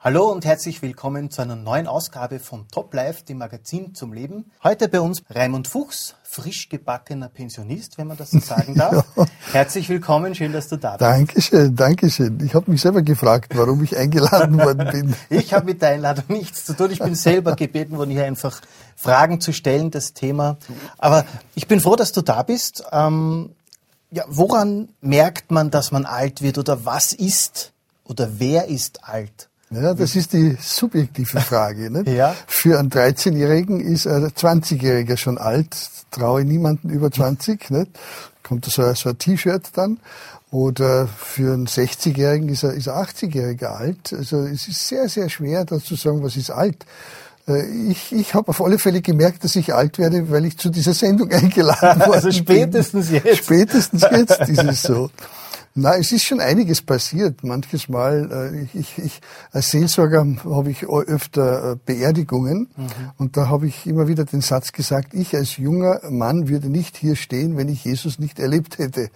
[0.00, 4.48] Hallo und herzlich willkommen zu einer neuen Ausgabe von Top Life, dem Magazin zum Leben.
[4.62, 9.04] Heute bei uns Raimund Fuchs, frisch gebackener Pensionist, wenn man das so sagen darf.
[9.16, 9.26] ja.
[9.50, 11.00] Herzlich willkommen, schön, dass du da bist.
[11.00, 12.38] Dankeschön, Dankeschön.
[12.44, 15.16] Ich habe mich selber gefragt, warum ich eingeladen worden bin.
[15.30, 16.92] ich habe mit der Einladung nichts zu tun.
[16.92, 18.60] Ich bin selber gebeten worden, hier einfach
[18.94, 20.58] Fragen zu stellen, das Thema.
[20.98, 21.24] Aber
[21.56, 22.84] ich bin froh, dass du da bist.
[22.92, 23.50] Ähm,
[24.12, 27.72] ja, woran merkt man, dass man alt wird oder was ist
[28.04, 29.47] oder wer ist alt?
[29.70, 31.90] Ja, das ist die subjektive Frage.
[31.90, 32.08] Nicht?
[32.08, 32.34] ja.
[32.46, 35.76] Für einen 13-Jährigen ist ein 20-Jähriger schon alt,
[36.10, 37.70] traue niemanden über 20.
[37.70, 37.90] Nicht?
[38.42, 39.98] Kommt so, so ein T-Shirt dann.
[40.50, 44.14] Oder für einen 60-Jährigen ist er, ist er 80-Jähriger alt.
[44.16, 46.86] Also es ist sehr, sehr schwer, da zu sagen, was ist alt.
[47.46, 50.70] Äh, ich, ich habe auf alle Fälle gemerkt, dass ich alt werde, weil ich zu
[50.70, 52.14] dieser Sendung eingeladen wurde.
[52.14, 53.22] Also spätestens bin.
[53.22, 53.36] jetzt.
[53.38, 55.10] Spätestens jetzt ist es so.
[55.80, 57.44] Na, es ist schon einiges passiert.
[57.44, 59.20] Manches Mal, äh, ich, ich,
[59.52, 62.86] als Seelsorger habe ich öfter äh, Beerdigungen mhm.
[63.16, 66.96] und da habe ich immer wieder den Satz gesagt, ich als junger Mann würde nicht
[66.96, 69.10] hier stehen, wenn ich Jesus nicht erlebt hätte.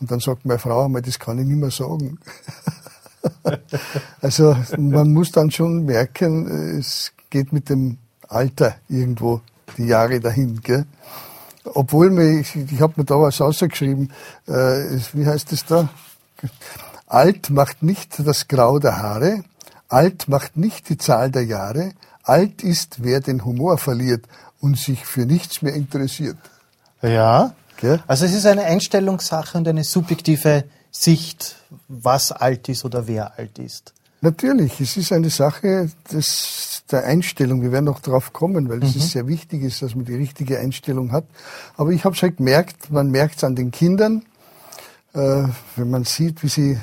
[0.00, 2.18] Und dann sagt meine Frau einmal, das kann ich nicht mehr sagen.
[4.20, 9.40] also man muss dann schon merken, äh, es geht mit dem Alter irgendwo
[9.76, 10.62] die Jahre dahin.
[10.62, 10.84] Gell?
[11.64, 14.12] Obwohl mir, ich, ich habe mir da was ausgeschrieben,
[14.48, 15.88] äh, wie heißt es da?
[17.06, 19.42] Alt macht nicht das Grau der Haare,
[19.88, 24.26] alt macht nicht die Zahl der Jahre, alt ist, wer den Humor verliert
[24.60, 26.36] und sich für nichts mehr interessiert.
[27.02, 27.54] Ja.
[27.76, 28.00] Okay.
[28.06, 33.58] Also es ist eine Einstellungssache und eine subjektive Sicht, was alt ist oder wer alt
[33.58, 33.94] ist.
[34.20, 37.62] Natürlich, es ist eine Sache des, der Einstellung.
[37.62, 39.00] Wir werden noch darauf kommen, weil es mhm.
[39.00, 41.24] ist sehr wichtig ist, dass man die richtige Einstellung hat.
[41.76, 44.24] Aber ich habe es halt gemerkt, man merkt es an den Kindern,
[45.18, 46.78] wenn man sieht, wie sie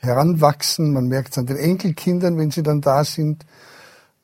[0.00, 3.44] heranwachsen, man merkt es an den Enkelkindern, wenn sie dann da sind.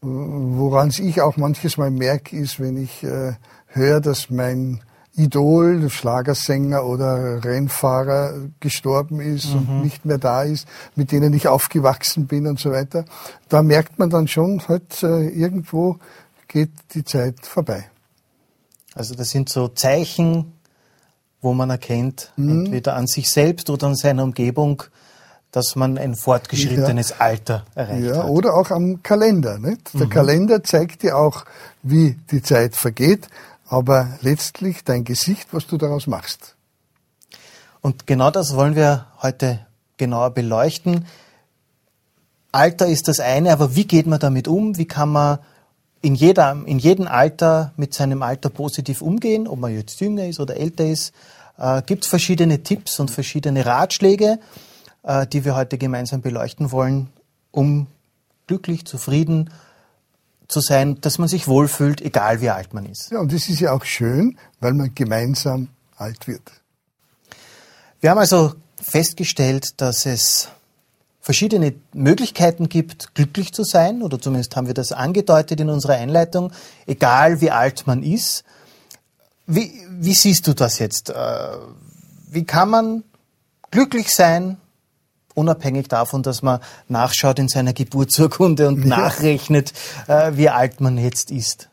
[0.01, 3.33] Woran ich auch manches Mal merke, ist, wenn ich äh,
[3.69, 4.83] höre, dass mein
[5.17, 9.55] Idol, Schlagersänger oder Rennfahrer gestorben ist mhm.
[9.55, 10.67] und nicht mehr da ist,
[10.97, 13.05] mit denen ich aufgewachsen bin und so weiter.
[13.49, 15.99] Da merkt man dann schon, halt äh, irgendwo
[16.49, 17.89] geht die Zeit vorbei.
[18.95, 20.54] Also das sind so Zeichen,
[21.45, 22.65] wo man erkennt, mhm.
[22.67, 24.83] entweder an sich selbst oder an seiner Umgebung,
[25.53, 27.17] dass man ein fortgeschrittenes ja.
[27.21, 28.29] Alter erreicht ja, hat.
[28.29, 29.59] Oder auch am Kalender.
[29.59, 29.95] Nicht?
[29.95, 30.11] Der mhm.
[30.11, 31.45] Kalender zeigt dir auch,
[31.85, 33.29] wie die Zeit vergeht
[33.67, 36.55] aber letztlich dein Gesicht, was du daraus machst.
[37.81, 39.67] Und genau das wollen wir heute
[39.97, 41.07] genauer beleuchten.
[42.53, 44.79] Alter ist das eine, aber wie geht man damit um?
[44.79, 45.39] Wie kann man
[46.05, 50.39] in, jeder, in jedem Alter mit seinem Alter positiv umgehen, ob man jetzt jünger ist
[50.39, 51.15] oder älter ist?
[51.57, 54.39] Äh, Gibt es verschiedene Tipps und verschiedene Ratschläge,
[55.03, 57.09] äh, die wir heute gemeinsam beleuchten wollen,
[57.51, 57.87] um
[58.47, 59.49] glücklich, zufrieden
[60.47, 63.11] zu sein, dass man sich wohlfühlt, egal wie alt man ist.
[63.11, 66.43] Ja, und das ist ja auch schön, weil man gemeinsam alt wird.
[68.01, 70.51] Wir haben also festgestellt, dass es
[71.25, 76.53] verschiedene Möglichkeiten gibt, glücklich zu sein, oder zumindest haben wir das angedeutet in unserer Einleitung,
[76.87, 78.45] egal wie alt man ist.
[79.47, 81.09] Wie, wie siehst du das jetzt?
[81.09, 81.15] Äh,
[82.31, 83.05] wie kann man
[83.71, 84.59] glücklich sein,
[85.33, 89.73] unabhängig davon, dass man nachschaut in seiner Geburtsurkunde und nachrechnet,
[90.09, 91.71] äh, wie alt man jetzt ist.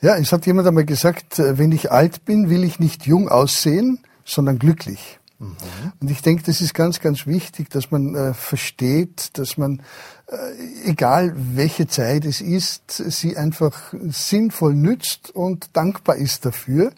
[0.00, 3.28] Ja, es hat jemand einmal gesagt, äh, wenn ich alt bin, will ich nicht jung
[3.28, 5.20] aussehen, sondern glücklich.
[5.42, 5.92] Mhm.
[6.00, 9.82] Und ich denke, das ist ganz, ganz wichtig, dass man äh, versteht, dass man,
[10.28, 16.92] äh, egal welche Zeit es ist, sie einfach sinnvoll nützt und dankbar ist dafür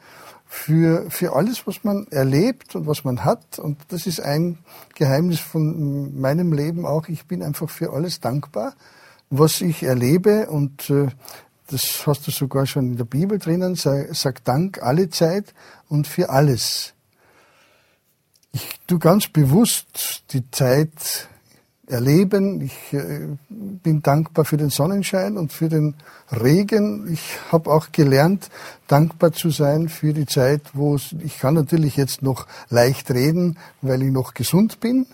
[0.46, 3.58] für, für alles, was man erlebt und was man hat.
[3.58, 4.58] Und das ist ein
[4.94, 7.08] Geheimnis von meinem Leben auch.
[7.08, 8.74] Ich bin einfach für alles dankbar,
[9.30, 10.48] was ich erlebe.
[10.50, 11.08] Und äh,
[11.68, 13.74] das hast du sogar schon in der Bibel drinnen.
[13.74, 15.54] Sag, sag Dank alle Zeit
[15.88, 16.93] und für alles.
[18.54, 21.28] Ich tu ganz bewusst die Zeit
[21.88, 22.60] erleben.
[22.60, 25.96] Ich äh, bin dankbar für den Sonnenschein und für den
[26.30, 27.12] Regen.
[27.12, 28.50] Ich habe auch gelernt,
[28.86, 34.04] dankbar zu sein für die Zeit, wo ich kann natürlich jetzt noch leicht reden, weil
[34.04, 35.06] ich noch gesund bin.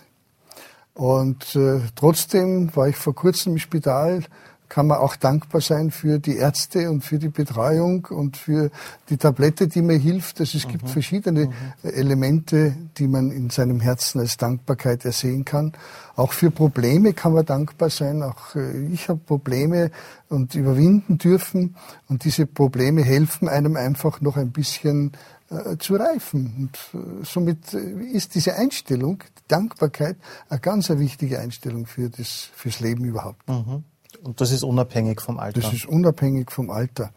[0.93, 4.23] Und äh, trotzdem war ich vor kurzem im Spital
[4.71, 8.71] kann man auch dankbar sein für die Ärzte und für die Betreuung und für
[9.09, 10.39] die Tablette, die mir hilft.
[10.39, 10.71] Also es mhm.
[10.71, 11.89] gibt verschiedene mhm.
[11.89, 15.73] Elemente, die man in seinem Herzen als Dankbarkeit ersehen kann.
[16.15, 18.23] Auch für Probleme kann man dankbar sein.
[18.23, 19.91] Auch äh, ich habe Probleme
[20.29, 21.75] und überwinden dürfen.
[22.07, 25.11] Und diese Probleme helfen einem einfach noch ein bisschen
[25.49, 26.71] äh, zu reifen.
[26.93, 30.15] Und äh, somit ist diese Einstellung, die Dankbarkeit,
[30.47, 33.49] eine ganz wichtige Einstellung für das, fürs Leben überhaupt.
[33.49, 33.83] Mhm.
[34.23, 35.61] Und das ist unabhängig vom Alter?
[35.61, 37.11] Das ist unabhängig vom Alter.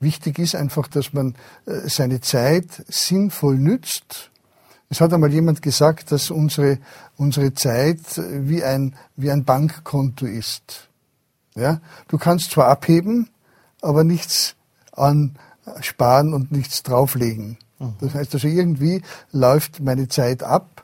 [0.00, 1.34] Wichtig ist einfach, dass man
[1.66, 4.30] äh, seine Zeit sinnvoll nützt.
[4.90, 6.78] Es hat einmal jemand gesagt, dass unsere,
[7.16, 10.88] unsere Zeit wie ein, wie ein Bankkonto ist.
[11.54, 11.80] Ja?
[12.08, 13.30] Du kannst zwar abheben,
[13.80, 14.54] aber nichts
[14.92, 15.36] an
[15.80, 17.58] sparen und nichts drauflegen.
[17.78, 17.94] Mhm.
[18.00, 19.02] Das heißt also, irgendwie
[19.32, 20.83] läuft meine Zeit ab,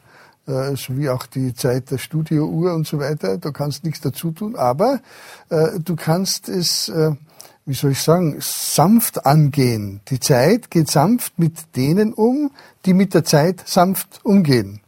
[0.50, 3.38] äh, so wie auch die Zeit der Studiouhr und so weiter.
[3.38, 5.00] Du kannst nichts dazu tun, aber
[5.48, 7.12] äh, du kannst es, äh,
[7.66, 10.00] wie soll ich sagen, sanft angehen.
[10.08, 12.50] Die Zeit geht sanft mit denen um,
[12.84, 14.80] die mit der Zeit sanft umgehen.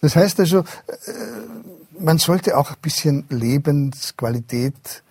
[0.00, 0.64] Das heißt also, äh,
[1.98, 5.02] man sollte auch ein bisschen Lebensqualität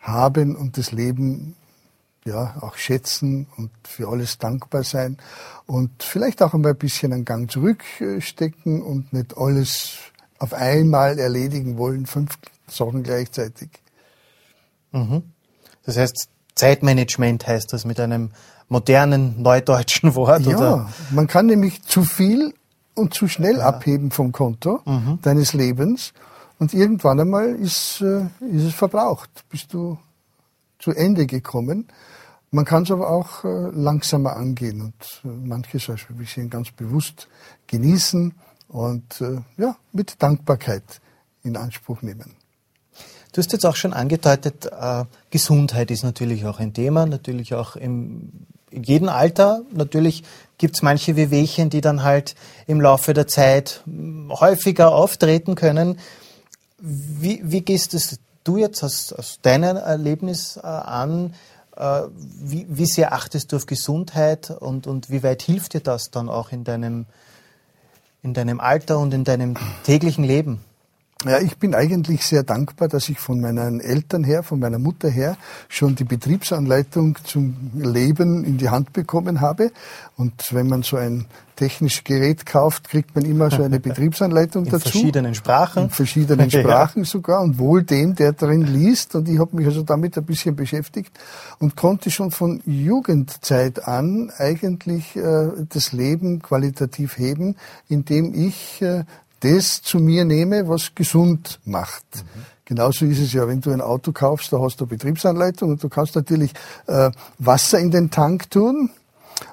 [0.00, 1.54] haben und das Leben
[2.24, 5.16] ja, auch schätzen und für alles dankbar sein
[5.66, 9.94] und vielleicht auch einmal ein bisschen einen Gang zurückstecken und nicht alles
[10.38, 12.38] auf einmal erledigen wollen, fünf
[12.68, 13.70] Sachen gleichzeitig.
[14.92, 15.22] Mhm.
[15.84, 18.30] Das heißt, Zeitmanagement heißt das mit einem
[18.68, 20.42] modernen neudeutschen Wort?
[20.42, 20.88] Ja, oder?
[21.10, 22.54] man kann nämlich zu viel
[22.94, 23.66] und zu schnell ja.
[23.66, 25.18] abheben vom Konto mhm.
[25.22, 26.12] deines Lebens
[26.58, 29.30] und irgendwann einmal ist, äh, ist es verbraucht.
[29.48, 29.98] Bist du
[30.82, 31.88] zu Ende gekommen.
[32.50, 37.28] Man kann es aber auch äh, langsamer angehen und manches also ein bisschen ganz bewusst
[37.66, 38.34] genießen
[38.68, 41.00] und äh, ja, mit Dankbarkeit
[41.44, 42.34] in Anspruch nehmen.
[43.32, 47.76] Du hast jetzt auch schon angedeutet, äh, Gesundheit ist natürlich auch ein Thema, natürlich auch
[47.76, 49.62] im, in jedem Alter.
[49.72, 50.24] Natürlich
[50.58, 52.34] gibt es manche Wehwehchen, die dann halt
[52.66, 55.98] im Laufe der Zeit hm, häufiger auftreten können.
[56.78, 61.34] Wie, wie gehst es du jetzt aus, aus deinem Erlebnis äh, an?
[61.76, 62.02] Äh,
[62.40, 66.28] wie, wie sehr achtest du auf Gesundheit und, und wie weit hilft dir das dann
[66.28, 67.06] auch in deinem,
[68.22, 70.64] in deinem Alter und in deinem täglichen Leben?
[71.24, 75.08] Ja, ich bin eigentlich sehr dankbar, dass ich von meinen Eltern her, von meiner Mutter
[75.08, 75.36] her
[75.68, 79.70] schon die Betriebsanleitung zum Leben in die Hand bekommen habe.
[80.16, 84.70] Und wenn man so ein technisches Gerät kauft, kriegt man immer so eine Betriebsanleitung in
[84.70, 84.86] dazu.
[84.86, 85.84] In verschiedenen Sprachen.
[85.84, 87.08] In verschiedenen Sprachen ja.
[87.08, 89.14] sogar und wohl dem, der darin liest.
[89.14, 91.12] Und ich habe mich also damit ein bisschen beschäftigt
[91.60, 97.56] und konnte schon von Jugendzeit an eigentlich äh, das Leben qualitativ heben,
[97.88, 99.04] indem ich äh,
[99.42, 102.04] das zu mir nehme, was gesund macht.
[102.14, 102.42] Mhm.
[102.64, 105.88] Genauso ist es ja, wenn du ein Auto kaufst, da hast du Betriebsanleitung und du
[105.88, 106.52] kannst natürlich
[106.86, 108.90] äh, Wasser in den Tank tun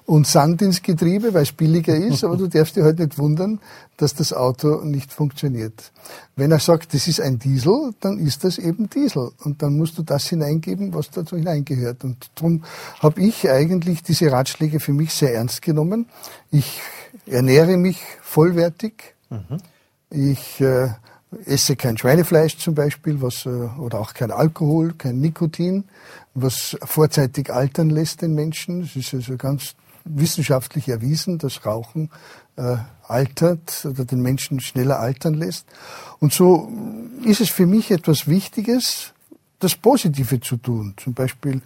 [0.06, 3.60] und Sand ins Getriebe, weil es billiger ist, aber du darfst dir halt nicht wundern,
[3.98, 5.92] dass das Auto nicht funktioniert.
[6.36, 9.98] Wenn er sagt, das ist ein Diesel, dann ist das eben Diesel und dann musst
[9.98, 12.04] du das hineingeben, was dazu hineingehört.
[12.04, 12.64] Und darum
[13.00, 16.06] habe ich eigentlich diese Ratschläge für mich sehr ernst genommen.
[16.52, 16.80] Ich
[17.26, 19.16] ernähre mich vollwertig.
[19.30, 19.58] Mhm.
[20.10, 20.90] Ich äh,
[21.46, 25.86] esse kein Schweinefleisch zum Beispiel, was, äh, oder auch kein Alkohol, kein Nikotin,
[26.34, 28.82] was vorzeitig altern lässt den Menschen.
[28.82, 29.76] Es ist also ganz
[30.06, 32.10] wissenschaftlich erwiesen, dass Rauchen
[32.56, 32.78] äh,
[33.08, 35.66] altert oder den Menschen schneller altern lässt.
[36.20, 36.72] Und so
[37.24, 39.14] ist es für mich etwas Wichtiges,
[39.60, 40.94] das Positive zu tun.
[40.98, 41.62] Zum Beispiel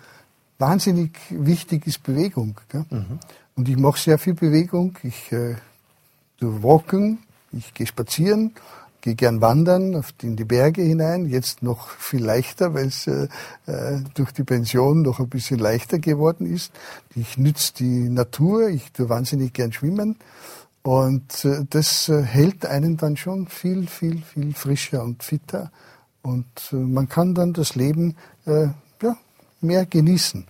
[0.58, 2.60] wahnsinnig wichtig ist Bewegung.
[2.90, 3.20] Mhm.
[3.56, 4.98] Und ich mache sehr viel Bewegung.
[5.04, 5.56] Ich äh,
[6.40, 7.20] Walken,
[7.54, 8.54] ich gehe spazieren,
[9.02, 13.28] gehe gern wandern in die Berge hinein, jetzt noch viel leichter, weil es äh,
[13.66, 16.72] äh, durch die Pension noch ein bisschen leichter geworden ist.
[17.14, 20.18] Ich nütze die Natur, ich tue wahnsinnig gern schwimmen
[20.84, 25.72] und äh, das äh, hält einen dann schon viel, viel, viel frischer und fitter
[26.22, 28.68] und äh, man kann dann das Leben äh,
[29.02, 29.18] ja,
[29.60, 30.48] mehr genießen.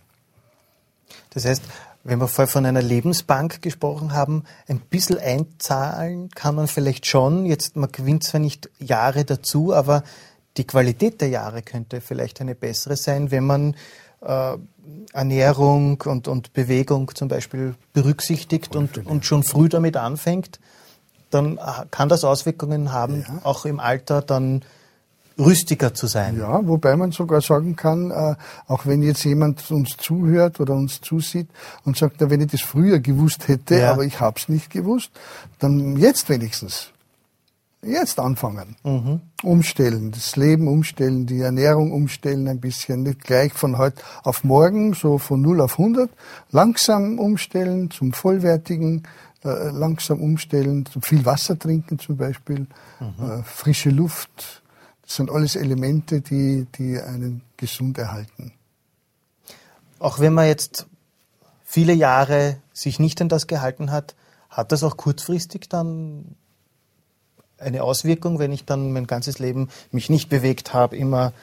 [1.31, 1.63] Das heißt,
[2.03, 7.45] wenn wir vorher von einer Lebensbank gesprochen haben, ein bisschen einzahlen kann man vielleicht schon.
[7.45, 10.03] Jetzt, man gewinnt zwar nicht Jahre dazu, aber
[10.57, 13.75] die Qualität der Jahre könnte vielleicht eine bessere sein, wenn man
[14.21, 14.57] äh,
[15.13, 20.59] Ernährung und, und Bewegung zum Beispiel berücksichtigt und, und schon früh damit anfängt,
[21.29, 23.39] dann kann das Auswirkungen haben, ja.
[23.43, 24.63] auch im Alter dann
[25.37, 26.37] rüstiger zu sein.
[26.37, 28.35] Ja, wobei man sogar sagen kann, äh,
[28.67, 31.47] auch wenn jetzt jemand uns zuhört oder uns zusieht
[31.85, 33.91] und sagt, na, wenn ich das früher gewusst hätte, ja.
[33.91, 35.11] aber ich hab's nicht gewusst,
[35.59, 36.89] dann jetzt wenigstens.
[37.85, 38.77] Jetzt anfangen.
[38.83, 39.19] Mhm.
[39.43, 44.93] Umstellen, das Leben umstellen, die Ernährung umstellen ein bisschen, nicht gleich von heute auf morgen,
[44.93, 46.09] so von 0 auf 100,
[46.51, 49.03] langsam umstellen zum vollwertigen,
[49.43, 52.67] äh, langsam umstellen, zum viel Wasser trinken zum Beispiel,
[53.01, 53.25] mhm.
[53.25, 54.62] äh, frische Luft,
[55.15, 58.53] sind alles Elemente, die, die einen gesund erhalten.
[59.99, 60.87] Auch wenn man jetzt
[61.63, 64.15] viele Jahre sich nicht an das gehalten hat,
[64.49, 66.35] hat das auch kurzfristig dann
[67.57, 71.33] eine Auswirkung, wenn ich dann mein ganzes Leben mich nicht bewegt habe, immer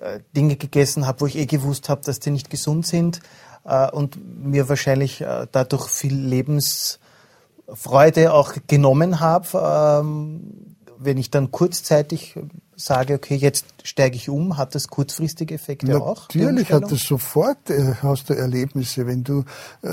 [0.00, 3.20] äh, Dinge gegessen habe, wo ich eh gewusst habe, dass die nicht gesund sind
[3.64, 10.00] äh, und mir wahrscheinlich äh, dadurch viel Lebensfreude auch genommen habe.
[10.02, 12.38] Ähm, wenn ich dann kurzzeitig
[12.80, 16.28] sage, okay, jetzt steige ich um, hat das kurzfristige Effekte Natürlich auch?
[16.34, 19.44] Natürlich hat das sofort, äh, hast du Erlebnisse, wenn du
[19.82, 19.88] äh,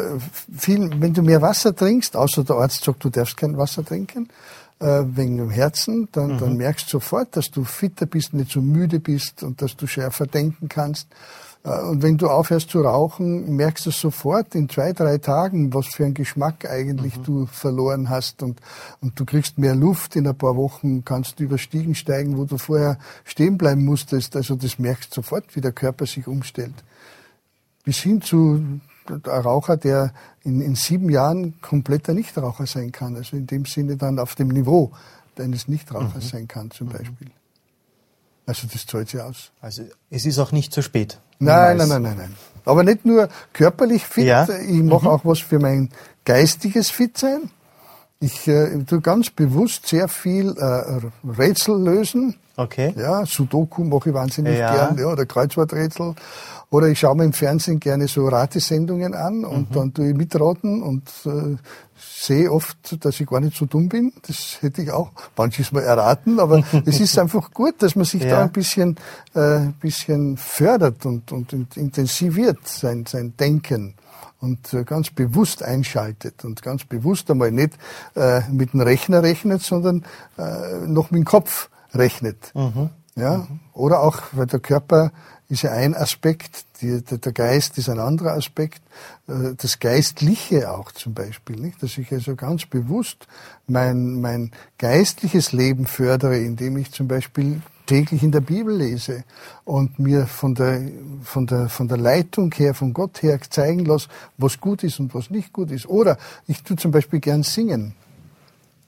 [0.56, 4.30] viel, wenn du mehr Wasser trinkst, außer der Arzt sagt, du darfst kein Wasser trinken,
[4.80, 6.38] äh, wegen dem Herzen, dann, mhm.
[6.40, 9.88] dann merkst du sofort, dass du fitter bist, nicht so müde bist und dass du
[9.88, 11.08] schärfer denken kannst.
[11.68, 15.88] Äh, und wenn du aufhörst zu rauchen, merkst du sofort in zwei, drei Tagen, was
[15.88, 17.24] für einen Geschmack eigentlich mhm.
[17.24, 18.42] du verloren hast.
[18.42, 18.60] Und,
[19.02, 20.16] und du kriegst mehr Luft.
[20.16, 24.36] In ein paar Wochen kannst du über Stiegen steigen, wo du vorher stehen bleiben musstest.
[24.36, 26.76] Also das merkst du sofort, wie der Körper sich umstellt.
[27.84, 33.16] Bis hin zu ein Raucher, der in, in sieben Jahren kompletter Nichtraucher sein kann.
[33.16, 34.92] Also in dem Sinne dann auf dem Niveau
[35.38, 36.30] eines Nichtrauchers mhm.
[36.30, 36.94] sein kann zum mhm.
[36.94, 37.28] Beispiel.
[38.48, 39.52] Also das zahlt sich aus.
[39.62, 41.20] Also es ist auch nicht zu spät.
[41.38, 42.36] Nein, nein, nein, nein, nein.
[42.66, 44.48] Aber nicht nur körperlich fit, ja.
[44.50, 45.12] ich mache mhm.
[45.12, 45.90] auch was für mein
[46.26, 47.52] geistiges Fitsein.
[48.20, 52.36] Ich äh, tue ganz bewusst sehr viel äh, Rätsel lösen.
[52.58, 52.92] Okay.
[52.98, 54.74] Ja, Sudoku mache ich wahnsinnig ja.
[54.74, 56.16] gern, ja, oder Kreuzworträtsel.
[56.72, 59.74] Oder ich schaue mir im Fernsehen gerne so Ratesendungen an und mhm.
[59.74, 61.56] dann tue ich mitraten und äh,
[61.98, 64.12] sehe oft, dass ich gar nicht so dumm bin.
[64.28, 68.24] Das hätte ich auch manches Mal erraten, aber es ist einfach gut, dass man sich
[68.24, 68.30] ja.
[68.30, 68.98] da ein bisschen,
[69.36, 73.94] äh, bisschen fördert und, und intensiviert sein, sein Denken
[74.42, 77.74] und äh, ganz bewusst einschaltet und ganz bewusst einmal nicht
[78.16, 80.04] äh, mit dem Rechner rechnet, sondern
[80.38, 82.52] äh, noch mit dem Kopf rechnet.
[82.54, 82.90] Mhm.
[83.16, 83.38] Ja?
[83.38, 83.60] Mhm.
[83.74, 85.12] Oder auch, weil der Körper
[85.50, 88.82] ist ja ein Aspekt, die, der Geist ist ein anderer Aspekt,
[89.28, 91.82] äh, das Geistliche auch zum Beispiel, nicht?
[91.82, 93.28] dass ich also ganz bewusst
[93.66, 99.24] mein, mein geistliches Leben fördere, indem ich zum Beispiel täglich in der Bibel lese
[99.64, 100.82] und mir von der,
[101.24, 105.16] von der, von der Leitung her, von Gott her zeigen lasse, was gut ist und
[105.16, 105.88] was nicht gut ist.
[105.88, 106.18] Oder
[106.48, 107.96] ich tue zum Beispiel gern singen.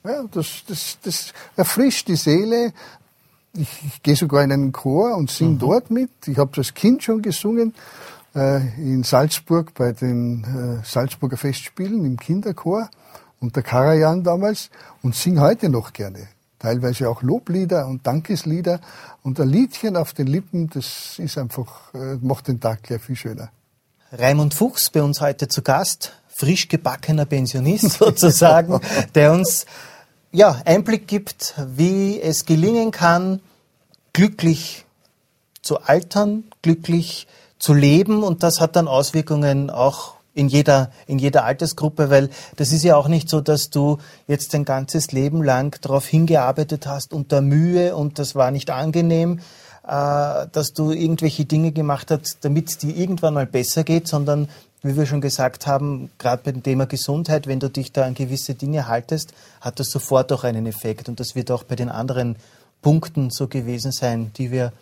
[0.04, 2.72] Ja, das, das, das erfrischt die Seele,
[3.52, 5.58] ich, ich gehe sogar in einen Chor und singe mhm.
[5.58, 6.10] dort mit.
[6.26, 7.74] Ich habe als Kind schon gesungen
[8.34, 12.88] äh, in Salzburg bei den äh, Salzburger Festspielen im Kinderchor
[13.40, 14.70] unter Karajan damals
[15.02, 16.28] und singe heute noch gerne.
[16.58, 18.80] Teilweise auch Loblieder und Dankeslieder
[19.22, 23.16] und ein Liedchen auf den Lippen, das ist einfach, äh, macht den Tag gleich viel
[23.16, 23.50] schöner.
[24.12, 28.80] Raimund Fuchs bei uns heute zu Gast, frisch gebackener Pensionist sozusagen,
[29.14, 29.66] der uns
[30.32, 33.40] ja, Einblick gibt, wie es gelingen kann,
[34.12, 34.86] glücklich
[35.60, 37.26] zu altern, glücklich
[37.58, 38.22] zu leben.
[38.22, 42.96] Und das hat dann Auswirkungen auch in jeder, in jeder Altersgruppe, weil das ist ja
[42.96, 47.96] auch nicht so, dass du jetzt dein ganzes Leben lang darauf hingearbeitet hast unter Mühe
[47.96, 49.40] und das war nicht angenehm,
[49.86, 54.48] äh, dass du irgendwelche Dinge gemacht hast, damit es dir irgendwann mal besser geht, sondern
[54.82, 58.54] wie wir schon gesagt haben, gerade beim Thema Gesundheit, wenn du dich da an gewisse
[58.54, 61.08] Dinge haltest, hat das sofort auch einen Effekt.
[61.08, 62.36] Und das wird auch bei den anderen
[62.80, 64.72] Punkten so gewesen sein, die wir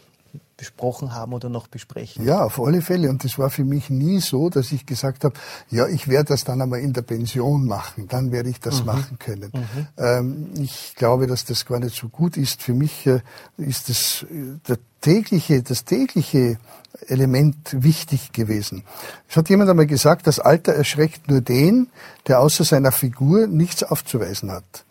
[0.58, 2.26] besprochen haben oder noch besprechen.
[2.26, 3.08] Ja, auf alle Fälle.
[3.08, 5.34] Und das war für mich nie so, dass ich gesagt habe,
[5.70, 8.86] ja, ich werde das dann einmal in der Pension machen, dann werde ich das mhm.
[8.86, 9.52] machen können.
[9.54, 9.86] Mhm.
[9.96, 12.60] Ähm, ich glaube, dass das gar nicht so gut ist.
[12.60, 13.20] Für mich äh,
[13.56, 16.58] ist das, äh, der tägliche, das tägliche
[17.06, 18.82] Element wichtig gewesen.
[19.28, 21.88] Es hat jemand einmal gesagt, das Alter erschreckt nur den,
[22.26, 24.84] der außer seiner Figur nichts aufzuweisen hat.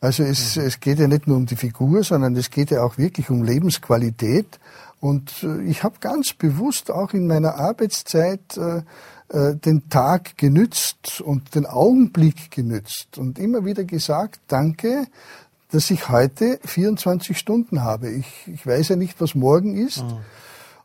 [0.00, 0.62] Also es, mhm.
[0.62, 3.42] es geht ja nicht nur um die Figur, sondern es geht ja auch wirklich um
[3.42, 4.58] Lebensqualität.
[5.00, 8.82] Und äh, ich habe ganz bewusst auch in meiner Arbeitszeit äh,
[9.30, 15.06] äh, den Tag genützt und den Augenblick genützt und immer wieder gesagt, danke,
[15.70, 18.10] dass ich heute 24 Stunden habe.
[18.10, 20.02] Ich, ich weiß ja nicht, was morgen ist.
[20.02, 20.18] Mhm.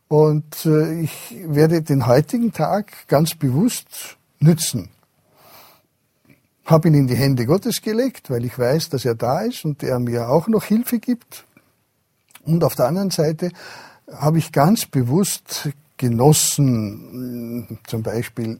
[0.07, 4.89] Und äh, ich werde den heutigen Tag ganz bewusst nützen.
[6.65, 9.83] Habe ihn in die Hände Gottes gelegt, weil ich weiß, dass er da ist und
[9.83, 11.45] er mir auch noch Hilfe gibt.
[12.43, 13.51] Und auf der anderen Seite
[14.11, 18.59] habe ich ganz bewusst genossen, zum Beispiel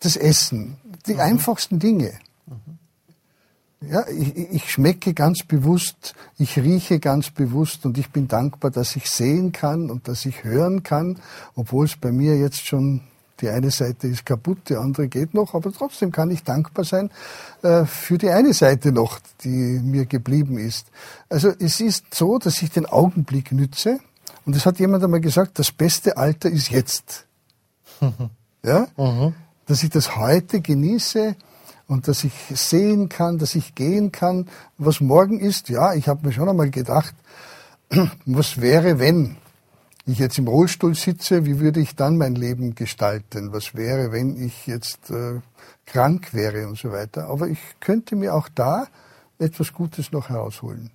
[0.00, 0.76] das Essen,
[1.06, 1.20] die mhm.
[1.20, 2.12] einfachsten Dinge.
[2.46, 3.88] Mhm.
[3.88, 8.94] Ja, ich, ich schmecke ganz bewusst, ich rieche ganz bewusst und ich bin dankbar, dass
[8.94, 11.18] ich sehen kann und dass ich hören kann,
[11.56, 13.00] obwohl es bei mir jetzt schon
[13.42, 17.10] die eine Seite ist kaputt, die andere geht noch, aber trotzdem kann ich dankbar sein
[17.62, 20.86] äh, für die eine Seite noch, die mir geblieben ist.
[21.28, 23.98] Also es ist so, dass ich den Augenblick nütze
[24.46, 27.26] und es hat jemand einmal gesagt, das beste Alter ist jetzt.
[28.64, 28.86] Ja?
[28.96, 29.34] Mhm.
[29.66, 31.34] Dass ich das heute genieße
[31.88, 35.68] und dass ich sehen kann, dass ich gehen kann, was morgen ist.
[35.68, 37.12] Ja, ich habe mir schon einmal gedacht,
[38.24, 39.36] was wäre, wenn
[40.06, 43.52] ich jetzt im Rollstuhl sitze, wie würde ich dann mein Leben gestalten?
[43.52, 45.40] Was wäre, wenn ich jetzt äh,
[45.86, 47.28] krank wäre und so weiter?
[47.28, 48.86] Aber ich könnte mir auch da
[49.38, 50.90] etwas Gutes noch herausholen.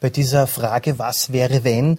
[0.00, 1.98] Bei dieser Frage, was wäre, wenn,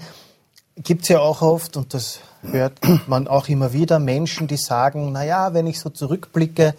[0.76, 5.12] gibt es ja auch oft, und das hört man auch immer wieder, Menschen, die sagen,
[5.12, 6.76] na ja, wenn ich so zurückblicke,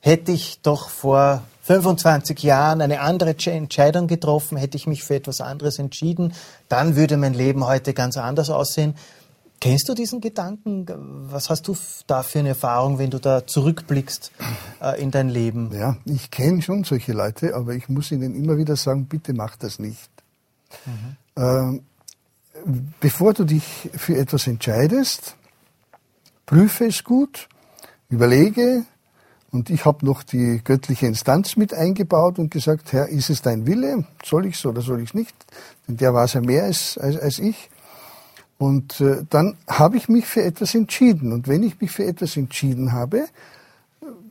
[0.00, 5.40] hätte ich doch vor 25 Jahren eine andere Entscheidung getroffen, hätte ich mich für etwas
[5.40, 6.34] anderes entschieden,
[6.68, 8.96] dann würde mein Leben heute ganz anders aussehen.
[9.60, 10.84] Kennst du diesen Gedanken?
[11.30, 11.76] Was hast du
[12.08, 14.32] da für eine Erfahrung, wenn du da zurückblickst
[14.82, 15.70] äh, in dein Leben?
[15.72, 19.54] Ja, ich kenne schon solche Leute, aber ich muss ihnen immer wieder sagen, bitte mach
[19.54, 20.10] das nicht.
[20.86, 21.16] Mhm.
[21.36, 21.82] Ähm,
[22.98, 25.36] bevor du dich für etwas entscheidest,
[26.46, 27.48] prüfe es gut,
[28.08, 28.86] überlege,
[29.52, 33.66] und ich habe noch die göttliche Instanz mit eingebaut und gesagt, Herr, ist es dein
[33.66, 34.04] Wille?
[34.24, 35.34] Soll ich es oder soll ich es nicht?
[35.88, 37.68] Denn der weiß ja mehr als, als, als ich.
[38.58, 41.32] Und äh, dann habe ich mich für etwas entschieden.
[41.32, 43.26] Und wenn ich mich für etwas entschieden habe,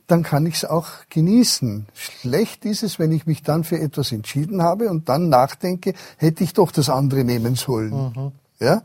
[0.06, 1.86] dann kann ich es auch genießen.
[1.94, 6.44] Schlecht ist es, wenn ich mich dann für etwas entschieden habe und dann nachdenke, hätte
[6.44, 8.12] ich doch das andere nehmen sollen.
[8.14, 8.32] Mhm.
[8.60, 8.82] Ja?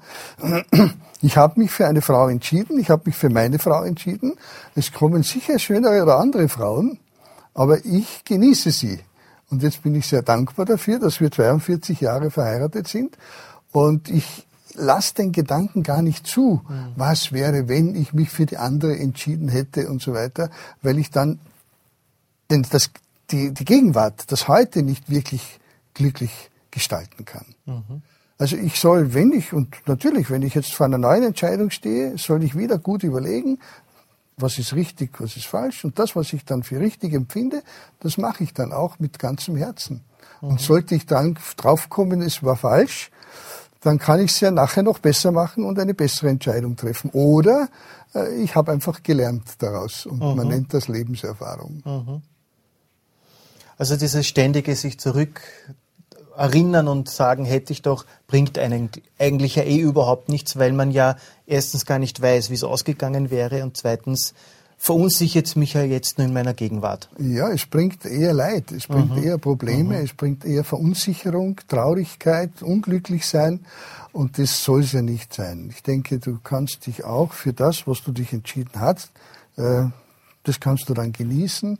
[1.21, 4.35] Ich habe mich für eine Frau entschieden, ich habe mich für meine Frau entschieden.
[4.75, 6.99] Es kommen sicher schönere oder andere Frauen,
[7.53, 8.99] aber ich genieße sie.
[9.49, 13.17] Und jetzt bin ich sehr dankbar dafür, dass wir 42 Jahre verheiratet sind.
[13.71, 16.93] Und ich lasse den Gedanken gar nicht zu, mhm.
[16.95, 20.49] was wäre, wenn ich mich für die andere entschieden hätte und so weiter,
[20.81, 21.39] weil ich dann
[22.51, 22.91] denn das,
[23.31, 25.59] die, die Gegenwart, das Heute nicht wirklich
[25.93, 27.45] glücklich gestalten kann.
[27.65, 28.01] Mhm.
[28.37, 32.17] Also ich soll, wenn ich, und natürlich, wenn ich jetzt vor einer neuen Entscheidung stehe,
[32.17, 33.59] soll ich wieder gut überlegen,
[34.37, 35.85] was ist richtig, was ist falsch.
[35.85, 37.63] Und das, was ich dann für richtig empfinde,
[38.01, 40.01] das mache ich dann auch mit ganzem Herzen.
[40.41, 40.49] Mhm.
[40.49, 43.09] Und sollte ich dann draufkommen, es war falsch,
[43.81, 47.11] dann kann ich es ja nachher noch besser machen und eine bessere Entscheidung treffen.
[47.11, 47.69] Oder
[48.13, 50.35] äh, ich habe einfach gelernt daraus und mhm.
[50.35, 51.83] man nennt das Lebenserfahrung.
[51.85, 52.21] Mhm.
[53.77, 55.41] Also dieses ständige sich zurück
[56.37, 60.91] erinnern und sagen, hätte ich doch, bringt einen eigentlich ja eh überhaupt nichts, weil man
[60.91, 64.33] ja erstens gar nicht weiß, wie es ausgegangen wäre und zweitens
[64.77, 67.09] verunsichert es mich ja jetzt nur in meiner Gegenwart.
[67.17, 69.23] Ja, es bringt eher Leid, es bringt mhm.
[69.23, 70.03] eher Probleme, mhm.
[70.03, 73.65] es bringt eher Verunsicherung, Traurigkeit, unglücklich sein
[74.11, 75.69] und das soll es ja nicht sein.
[75.69, 79.11] Ich denke, du kannst dich auch für das, was du dich entschieden hast,
[79.57, 79.85] äh,
[80.43, 81.79] das kannst du dann genießen.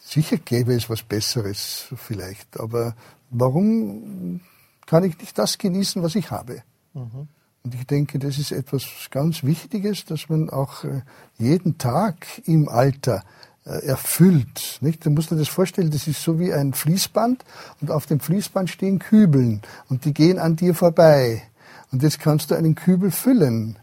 [0.00, 2.94] Sicher gäbe es was Besseres vielleicht, aber
[3.30, 4.40] warum
[4.86, 6.62] kann ich nicht das genießen, was ich habe?
[6.94, 7.28] Mhm.
[7.62, 11.00] Und ich denke, das ist etwas ganz Wichtiges, dass man auch äh,
[11.38, 13.24] jeden Tag im Alter
[13.64, 14.78] äh, erfüllt.
[14.82, 15.06] Nicht?
[15.06, 17.42] Du musst dir das vorstellen, das ist so wie ein Fließband
[17.80, 21.42] und auf dem Fließband stehen Kübeln und die gehen an dir vorbei.
[21.90, 23.78] Und jetzt kannst du einen Kübel füllen.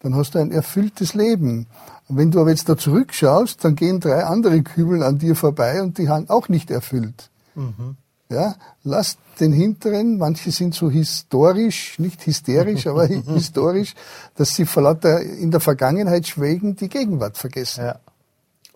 [0.00, 1.66] Dann hast du ein erfülltes Leben.
[2.08, 5.82] Und wenn du aber jetzt da zurückschaust, dann gehen drei andere Kübel an dir vorbei
[5.82, 7.28] und die haben auch nicht erfüllt.
[7.54, 7.96] Mhm.
[8.30, 13.94] Ja, lasst den hinteren, manche sind so historisch, nicht hysterisch, aber historisch,
[14.36, 17.84] dass sie vor lauter in der Vergangenheit schwelgen, die Gegenwart vergessen.
[17.86, 18.00] Ja.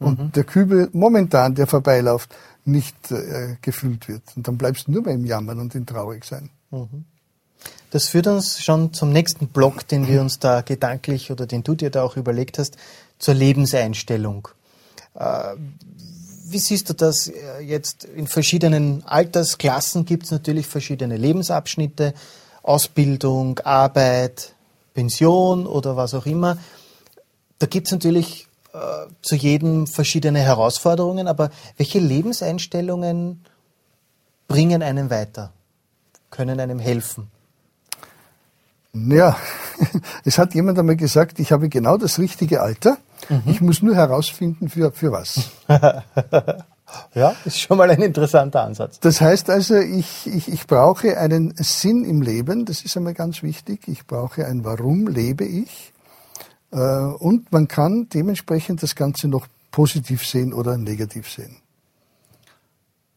[0.00, 0.06] Mhm.
[0.06, 4.22] Und der Kübel momentan, der vorbeiläuft, nicht äh, gefüllt wird.
[4.34, 6.50] Und dann bleibst du nur mehr im Jammern und im Traurigsein.
[6.70, 7.04] Mhm.
[7.90, 11.76] Das führt uns schon zum nächsten Block, den wir uns da gedanklich oder den du
[11.76, 12.76] dir da auch überlegt hast,
[13.20, 14.48] zur Lebenseinstellung.
[15.14, 15.54] Äh,
[16.54, 20.06] wie siehst du das äh, jetzt in verschiedenen Altersklassen?
[20.06, 22.14] Gibt es natürlich verschiedene Lebensabschnitte,
[22.62, 24.54] Ausbildung, Arbeit,
[24.94, 26.56] Pension oder was auch immer.
[27.58, 28.78] Da gibt es natürlich äh,
[29.20, 33.44] zu jedem verschiedene Herausforderungen, aber welche Lebenseinstellungen
[34.48, 35.52] bringen einen weiter,
[36.30, 37.30] können einem helfen?
[38.92, 39.36] Ja,
[40.24, 42.98] es hat jemand einmal gesagt, ich habe genau das richtige Alter.
[43.28, 43.42] Mhm.
[43.46, 45.50] Ich muss nur herausfinden, für, für was.
[47.14, 49.00] ja, ist schon mal ein interessanter Ansatz.
[49.00, 53.42] Das heißt also, ich, ich, ich brauche einen Sinn im Leben, das ist einmal ganz
[53.42, 53.88] wichtig.
[53.88, 55.92] Ich brauche ein Warum lebe ich.
[56.72, 61.56] Äh, und man kann dementsprechend das Ganze noch positiv sehen oder negativ sehen.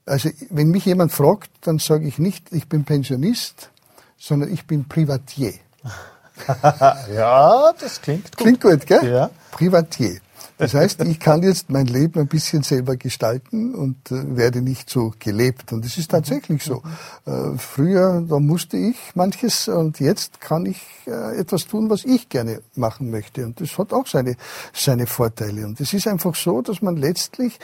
[0.05, 3.71] Also wenn mich jemand fragt, dann sage ich nicht, ich bin Pensionist,
[4.17, 5.53] sondern ich bin Privatier.
[7.13, 8.37] ja, das klingt gut.
[8.37, 9.05] Klingt gut, gell?
[9.05, 9.29] Ja.
[9.57, 10.19] Privatier.
[10.59, 14.87] Das heißt, ich kann jetzt mein Leben ein bisschen selber gestalten und äh, werde nicht
[14.87, 15.73] so gelebt.
[15.73, 16.83] Und es ist tatsächlich so.
[17.25, 22.29] Äh, früher, da musste ich manches und jetzt kann ich äh, etwas tun, was ich
[22.29, 23.45] gerne machen möchte.
[23.45, 24.35] Und das hat auch seine,
[24.73, 25.65] seine Vorteile.
[25.65, 27.57] Und es ist einfach so, dass man letztlich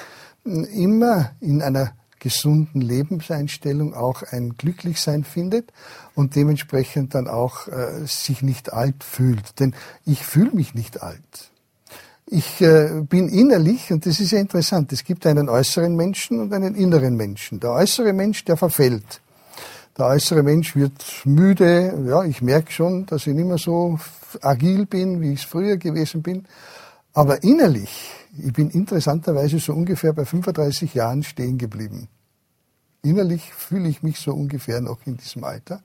[0.45, 5.71] äh, immer in einer gesunden Lebenseinstellung auch ein Glücklichsein findet
[6.15, 9.59] und dementsprechend dann auch äh, sich nicht alt fühlt.
[9.59, 9.75] Denn
[10.05, 11.52] ich fühle mich nicht alt.
[12.25, 16.53] Ich äh, bin innerlich, und das ist ja interessant, es gibt einen äußeren Menschen und
[16.53, 17.59] einen inneren Menschen.
[17.59, 19.21] Der äußere Mensch, der verfällt.
[19.97, 21.93] Der äußere Mensch wird müde.
[22.07, 23.99] Ja, ich merke schon, dass ich nicht mehr so
[24.41, 26.45] agil bin, wie ich es früher gewesen bin.
[27.13, 32.07] Aber innerlich, ich bin interessanterweise so ungefähr bei 35 Jahren stehen geblieben.
[33.03, 35.81] Innerlich fühle ich mich so ungefähr noch in diesem Alter.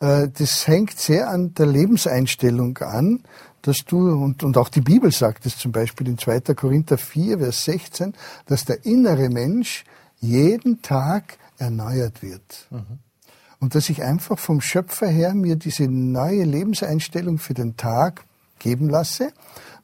[0.00, 3.22] Äh, das hängt sehr an der Lebenseinstellung an,
[3.62, 6.40] dass du, und, und auch die Bibel sagt es zum Beispiel in 2.
[6.54, 8.14] Korinther 4, Vers 16,
[8.46, 9.84] dass der innere Mensch
[10.20, 12.66] jeden Tag erneuert wird.
[12.70, 12.98] Mhm.
[13.58, 18.24] Und dass ich einfach vom Schöpfer her mir diese neue Lebenseinstellung für den Tag
[18.58, 19.32] geben lasse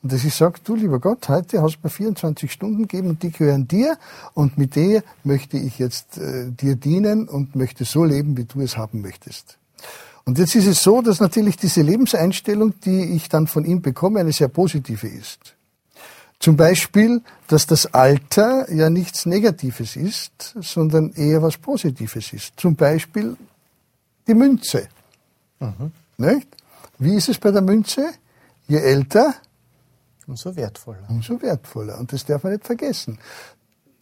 [0.02, 3.22] und dass ich sage, du lieber Gott, heute hast du mir 24 Stunden gegeben und
[3.22, 3.98] die gehören dir
[4.34, 8.60] und mit der möchte ich jetzt äh, dir dienen und möchte so leben, wie du
[8.60, 9.58] es haben möchtest.
[10.26, 14.20] Und jetzt ist es so, dass natürlich diese Lebenseinstellung, die ich dann von ihm bekomme,
[14.20, 15.54] eine sehr positive ist.
[16.40, 22.52] Zum Beispiel, dass das Alter ja nichts Negatives ist, sondern eher was Positives ist.
[22.56, 23.36] Zum Beispiel
[24.26, 24.88] die Münze.
[25.60, 25.92] Mhm.
[26.18, 26.48] Nicht?
[26.98, 28.10] Wie ist es bei der Münze?
[28.66, 29.36] Je älter,
[30.26, 31.08] Umso wertvoller.
[31.08, 31.98] Umso wertvoller.
[31.98, 33.18] Und das darf man nicht vergessen.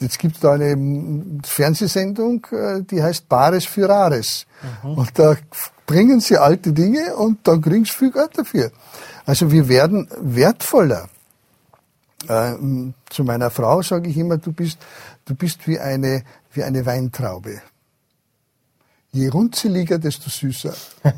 [0.04, 4.46] Jetzt gibt es da eine Fernsehsendung, äh, die heißt Bares für Rares.
[4.82, 4.98] Mhm.
[4.98, 5.34] Und da
[5.86, 8.70] bringen sie alte Dinge und dann kriegen sie viel Geld dafür.
[9.24, 11.08] Also wir werden wertvoller.
[12.28, 14.78] Ähm, zu meiner Frau sage ich immer, du bist,
[15.24, 17.62] du bist wie eine, wie eine Weintraube.
[19.12, 20.74] Je runzeliger, desto süßer.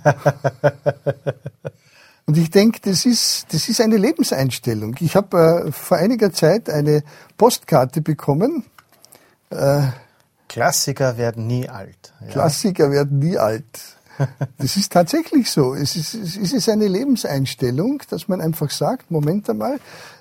[2.26, 4.94] Und ich denke, das ist, das ist eine Lebenseinstellung.
[5.00, 7.02] Ich habe äh, vor einiger Zeit eine
[7.36, 8.64] Postkarte bekommen.
[9.50, 9.82] Äh,
[10.48, 12.14] Klassiker werden nie alt.
[12.20, 12.28] Ja.
[12.28, 13.64] Klassiker werden nie alt.
[14.56, 15.74] Das ist tatsächlich so.
[15.74, 19.78] Es ist, es ist eine Lebenseinstellung, dass man einfach sagt, Moment einmal,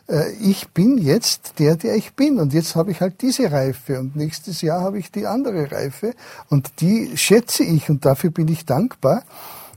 [0.10, 2.40] äh, ich bin jetzt der, der ich bin.
[2.40, 6.14] Und jetzt habe ich halt diese Reife und nächstes Jahr habe ich die andere Reife.
[6.50, 9.24] Und die schätze ich und dafür bin ich dankbar.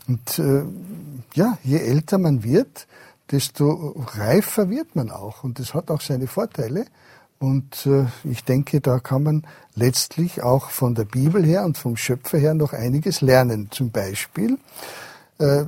[0.09, 0.65] Und äh,
[1.35, 2.87] ja, je älter man wird,
[3.31, 5.45] desto reifer wird man auch.
[5.45, 6.87] Und das hat auch seine Vorteile.
[7.39, 11.97] Und äh, ich denke, da kann man letztlich auch von der Bibel her und vom
[11.97, 13.69] Schöpfer her noch einiges lernen.
[13.71, 14.59] Zum Beispiel
[15.39, 15.65] äh,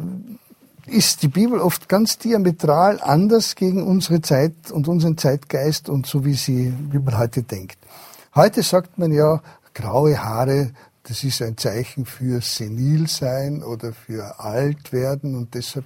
[0.87, 6.25] ist die Bibel oft ganz diametral anders gegen unsere Zeit und unseren Zeitgeist und so
[6.25, 7.79] wie sie, wie man heute denkt.
[8.35, 9.41] Heute sagt man ja,
[9.73, 10.73] graue Haare,
[11.05, 15.85] das ist ein Zeichen für Senilsein oder für Altwerden und deshalb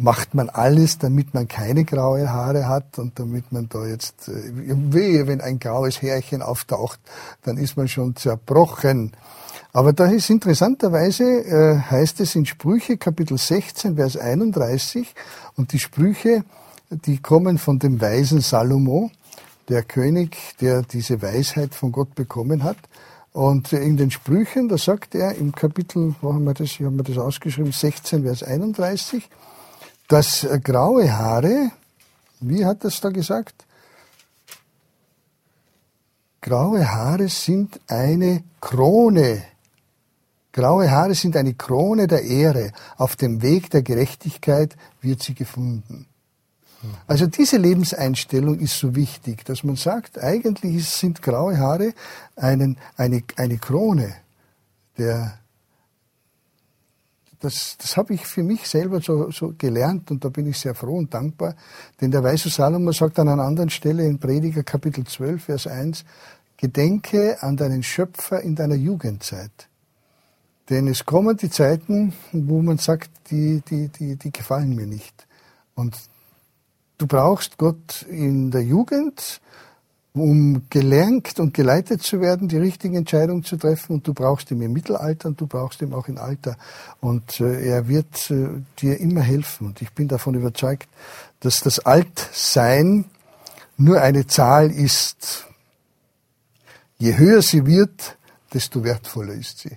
[0.00, 4.52] macht man alles, damit man keine graue Haare hat und damit man da jetzt, äh,
[4.54, 6.98] wehe, wenn ein graues Härchen auftaucht,
[7.42, 9.12] dann ist man schon zerbrochen.
[9.72, 15.14] Aber da ist interessanterweise, äh, heißt es in Sprüche Kapitel 16, Vers 31,
[15.56, 16.44] und die Sprüche,
[16.90, 19.10] die kommen von dem weisen Salomo,
[19.68, 22.78] der König, der diese Weisheit von Gott bekommen hat.
[23.32, 26.96] Und in den Sprüchen, da sagt er im Kapitel, wo haben wir das, hier haben
[26.96, 29.28] wir das ausgeschrieben, 16, Vers 31,
[30.10, 31.70] dass graue Haare,
[32.40, 33.64] wie hat das da gesagt?
[36.40, 39.44] Graue Haare sind eine Krone.
[40.52, 42.72] Graue Haare sind eine Krone der Ehre.
[42.96, 46.06] Auf dem Weg der Gerechtigkeit wird sie gefunden.
[47.06, 51.94] Also diese Lebenseinstellung ist so wichtig, dass man sagt, eigentlich sind graue Haare
[52.34, 54.16] einen, eine, eine Krone
[54.98, 55.39] der
[57.40, 60.74] das, das habe ich für mich selber so, so gelernt und da bin ich sehr
[60.74, 61.54] froh und dankbar.
[62.00, 66.04] Denn der Weise Salomo sagt an einer anderen Stelle in Prediger Kapitel 12, Vers 1,
[66.56, 69.68] Gedenke an deinen Schöpfer in deiner Jugendzeit.
[70.68, 75.26] Denn es kommen die Zeiten, wo man sagt, die, die, die, die gefallen mir nicht.
[75.74, 75.96] Und
[77.00, 79.40] Du brauchst Gott in der Jugend,
[80.12, 83.94] um gelenkt und geleitet zu werden, die richtigen Entscheidungen zu treffen.
[83.94, 86.56] Und du brauchst ihn im Mittelalter und du brauchst ihn auch im Alter.
[87.00, 88.48] Und äh, er wird äh,
[88.80, 89.68] dir immer helfen.
[89.68, 90.88] Und ich bin davon überzeugt,
[91.40, 93.04] dass das Altsein
[93.76, 95.46] nur eine Zahl ist.
[96.98, 98.16] Je höher sie wird,
[98.52, 99.76] desto wertvoller ist sie.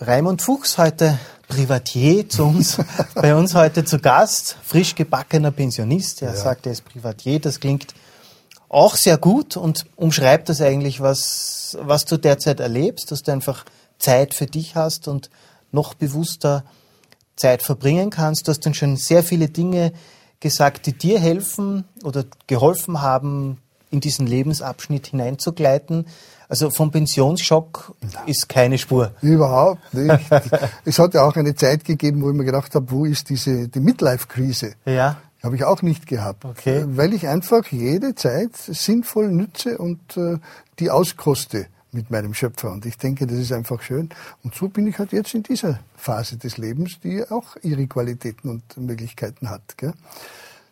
[0.00, 2.78] Raimund Fuchs heute Privatier zu uns,
[3.14, 6.22] bei uns heute zu Gast, frisch gebackener Pensionist.
[6.22, 6.36] Er ja.
[6.36, 7.40] sagt, er ist Privatier.
[7.40, 7.94] Das klingt
[8.68, 13.64] auch sehr gut und umschreibt das eigentlich, was, was du derzeit erlebst, dass du einfach
[13.98, 15.30] Zeit für dich hast und
[15.72, 16.64] noch bewusster
[17.36, 18.46] Zeit verbringen kannst.
[18.46, 19.92] Du hast dann schon sehr viele Dinge
[20.40, 23.58] gesagt, die dir helfen oder geholfen haben,
[23.90, 26.06] in diesen Lebensabschnitt hineinzugleiten.
[26.48, 27.94] Also vom Pensionsschock
[28.26, 29.12] ist keine Spur.
[29.22, 30.24] Überhaupt nicht.
[30.84, 33.68] es hat ja auch eine Zeit gegeben, wo ich mir gedacht habe, wo ist diese
[33.68, 34.74] die Midlife-Krise?
[34.84, 35.16] Ja.
[35.42, 36.44] Habe ich auch nicht gehabt.
[36.44, 36.84] Okay.
[36.88, 40.38] Weil ich einfach jede Zeit sinnvoll nütze und äh,
[40.78, 42.70] die auskoste mit meinem Schöpfer.
[42.70, 44.10] Und ich denke, das ist einfach schön.
[44.42, 48.48] Und so bin ich halt jetzt in dieser Phase des Lebens, die auch ihre Qualitäten
[48.50, 49.76] und Möglichkeiten hat.
[49.76, 49.92] Gell?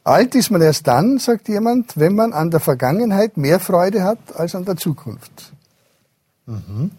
[0.04, 4.18] Alt ist man erst dann, sagt jemand, wenn man an der Vergangenheit mehr Freude hat
[4.36, 5.52] als an der Zukunft.
[6.46, 6.92] Mhm.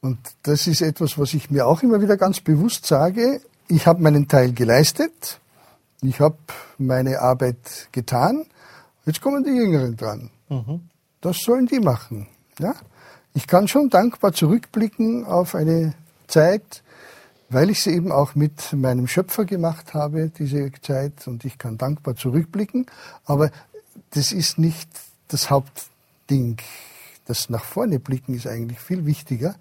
[0.00, 3.40] Und das ist etwas, was ich mir auch immer wieder ganz bewusst sage.
[3.68, 5.39] Ich habe meinen Teil geleistet.
[6.02, 6.38] Ich habe
[6.78, 8.46] meine Arbeit getan.
[9.04, 10.30] Jetzt kommen die Jüngeren dran.
[10.48, 10.88] Mhm.
[11.20, 12.26] Das sollen die machen.
[12.58, 12.74] Ja?
[13.34, 15.94] Ich kann schon dankbar zurückblicken auf eine
[16.26, 16.82] Zeit,
[17.50, 21.76] weil ich sie eben auch mit meinem Schöpfer gemacht habe, diese Zeit, und ich kann
[21.76, 22.86] dankbar zurückblicken.
[23.24, 23.50] Aber
[24.12, 24.88] das ist nicht
[25.28, 26.58] das Hauptding.
[27.26, 29.54] Das nach vorne blicken ist eigentlich viel wichtiger.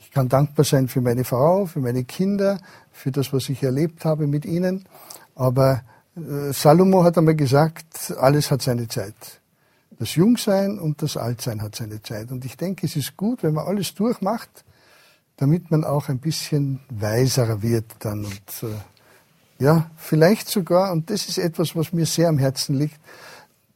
[0.00, 2.58] Ich kann dankbar sein für meine Frau, für meine Kinder,
[2.92, 4.84] für das, was ich erlebt habe mit ihnen.
[5.34, 5.82] Aber
[6.16, 9.14] äh, Salomo hat einmal gesagt, alles hat seine Zeit.
[9.98, 12.30] Das Jungsein und das Altsein hat seine Zeit.
[12.30, 14.64] Und ich denke, es ist gut, wenn man alles durchmacht,
[15.36, 18.24] damit man auch ein bisschen weiser wird dann.
[18.24, 22.98] Und äh, ja, vielleicht sogar, und das ist etwas, was mir sehr am Herzen liegt,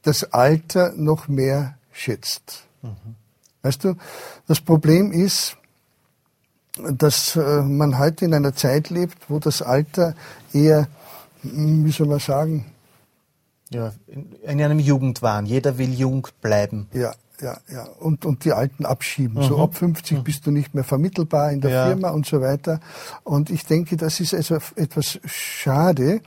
[0.03, 2.63] das Alter noch mehr schätzt.
[2.81, 3.15] Mhm.
[3.61, 3.95] Weißt du,
[4.47, 5.57] das Problem ist,
[6.77, 10.15] dass äh, man heute in einer Zeit lebt, wo das Alter
[10.53, 10.87] eher,
[11.43, 12.65] wie soll man sagen,
[13.69, 15.45] ja, in, in einem Jugendwahn.
[15.45, 16.87] Jeder will jung bleiben.
[16.93, 17.83] Ja, ja, ja.
[17.99, 19.43] Und, und die Alten abschieben.
[19.43, 19.47] Mhm.
[19.47, 20.23] So ab 50 mhm.
[20.23, 21.87] bist du nicht mehr vermittelbar in der ja.
[21.87, 22.79] Firma und so weiter.
[23.23, 26.21] Und ich denke, das ist also etwas schade.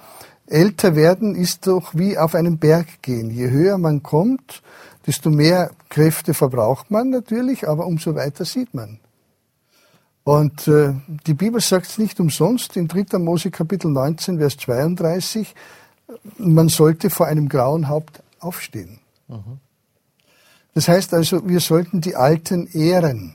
[0.47, 3.31] Älter werden ist doch wie auf einen Berg gehen.
[3.31, 4.63] Je höher man kommt,
[5.07, 8.99] desto mehr Kräfte verbraucht man natürlich, aber umso weiter sieht man.
[10.25, 10.95] Und äh,
[11.27, 13.19] die Bibel sagt es nicht umsonst in 3.
[13.19, 15.55] Mose Kapitel 19, Vers 32,
[16.39, 19.01] man sollte vor einem grauen Haupt aufstehen.
[19.29, 19.59] Mhm.
[20.75, 23.35] Das heißt also, wir sollten die Alten ehren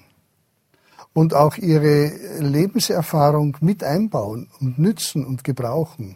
[1.13, 6.15] und auch ihre Lebenserfahrung mit einbauen und nützen und gebrauchen.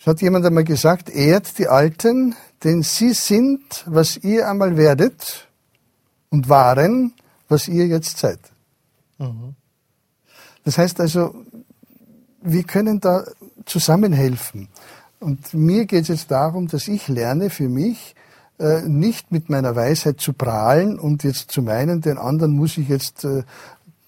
[0.00, 2.34] Es hat jemand einmal gesagt, ehrt die Alten,
[2.64, 5.48] denn sie sind, was ihr einmal werdet
[6.30, 7.14] und waren,
[7.48, 8.40] was ihr jetzt seid.
[9.18, 9.54] Mhm.
[10.64, 11.34] Das heißt also,
[12.42, 13.24] wir können da
[13.64, 14.68] zusammenhelfen.
[15.20, 18.14] Und mir geht es jetzt darum, dass ich lerne für mich,
[18.58, 22.88] äh, nicht mit meiner Weisheit zu prahlen und jetzt zu meinen, den anderen muss ich
[22.88, 23.42] jetzt äh,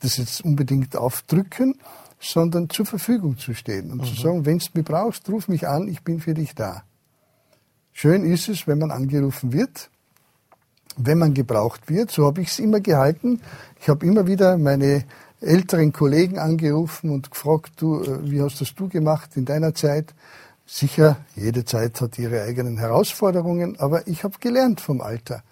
[0.01, 1.75] das jetzt unbedingt aufdrücken,
[2.19, 4.05] sondern zur Verfügung zu stehen und mhm.
[4.05, 6.83] zu sagen, wenn du mich brauchst, ruf mich an, ich bin für dich da.
[7.93, 9.91] Schön ist es, wenn man angerufen wird,
[11.07, 12.11] wenn man gebraucht wird.
[12.11, 13.41] So habe ich es immer gehalten.
[13.81, 15.05] Ich habe immer wieder meine
[15.41, 20.15] älteren Kollegen angerufen und gefragt, du, äh, wie hast das du gemacht in deiner Zeit?
[20.67, 25.43] Sicher, jede Zeit hat ihre eigenen Herausforderungen, aber ich habe gelernt vom Alter.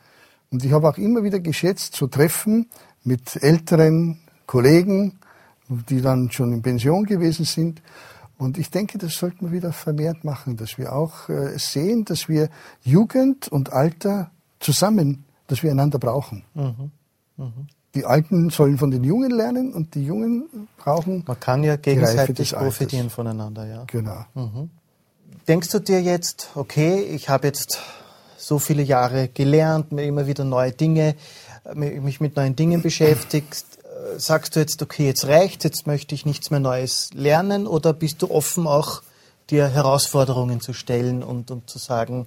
[0.50, 2.68] Und ich habe auch immer wieder geschätzt, zu Treffen
[3.02, 5.18] mit älteren Kollegen,
[5.68, 7.82] die dann schon in Pension gewesen sind.
[8.38, 12.28] Und ich denke, das sollten wir wieder vermehrt machen, dass wir auch äh, sehen, dass
[12.28, 12.48] wir
[12.82, 14.30] Jugend und Alter
[14.60, 16.44] zusammen, dass wir einander brauchen.
[16.54, 16.92] Mhm.
[17.36, 21.24] Mhm die Alten sollen von den Jungen lernen und die Jungen brauchen.
[21.26, 23.84] Man kann ja gegenseitig profitieren voneinander, ja.
[23.86, 24.24] Genau.
[24.34, 24.70] Mhm.
[25.46, 27.80] Denkst du dir jetzt, okay, ich habe jetzt
[28.36, 31.16] so viele Jahre gelernt, mir immer wieder neue Dinge,
[31.74, 36.24] mich mit neuen Dingen beschäftigt, äh, sagst du jetzt, okay, jetzt reicht, jetzt möchte ich
[36.24, 39.02] nichts mehr Neues lernen oder bist du offen auch
[39.50, 42.26] dir Herausforderungen zu stellen und, und zu sagen,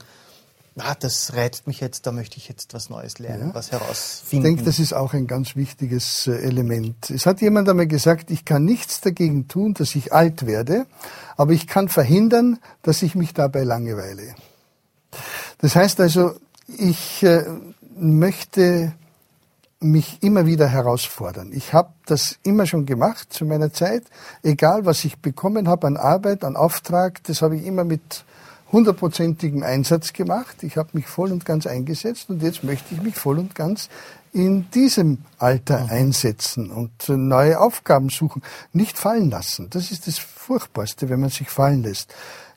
[0.78, 3.56] ah, das reizt mich jetzt, da möchte ich jetzt was Neues lernen, ja.
[3.56, 4.46] was herausfinden.
[4.46, 7.10] Ich denke, das ist auch ein ganz wichtiges äh, Element.
[7.10, 10.86] Es hat jemand einmal gesagt, ich kann nichts dagegen tun, dass ich alt werde,
[11.36, 14.36] aber ich kann verhindern, dass ich mich dabei langeweile.
[15.60, 16.36] Das heißt also,
[16.68, 17.44] ich äh,
[17.96, 18.94] möchte
[19.82, 21.52] mich immer wieder herausfordern.
[21.54, 24.04] Ich habe das immer schon gemacht zu meiner Zeit.
[24.44, 28.24] Egal, was ich bekommen habe an Arbeit, an Auftrag, das habe ich immer mit
[28.72, 30.64] hundertprozentigen Einsatz gemacht.
[30.64, 33.90] Ich habe mich voll und ganz eingesetzt und jetzt möchte ich mich voll und ganz
[34.34, 38.42] in diesem Alter einsetzen und neue Aufgaben suchen.
[38.72, 39.70] Nicht fallen lassen.
[39.70, 42.14] Das ist das Furchtbarste, wenn man sich fallen lässt.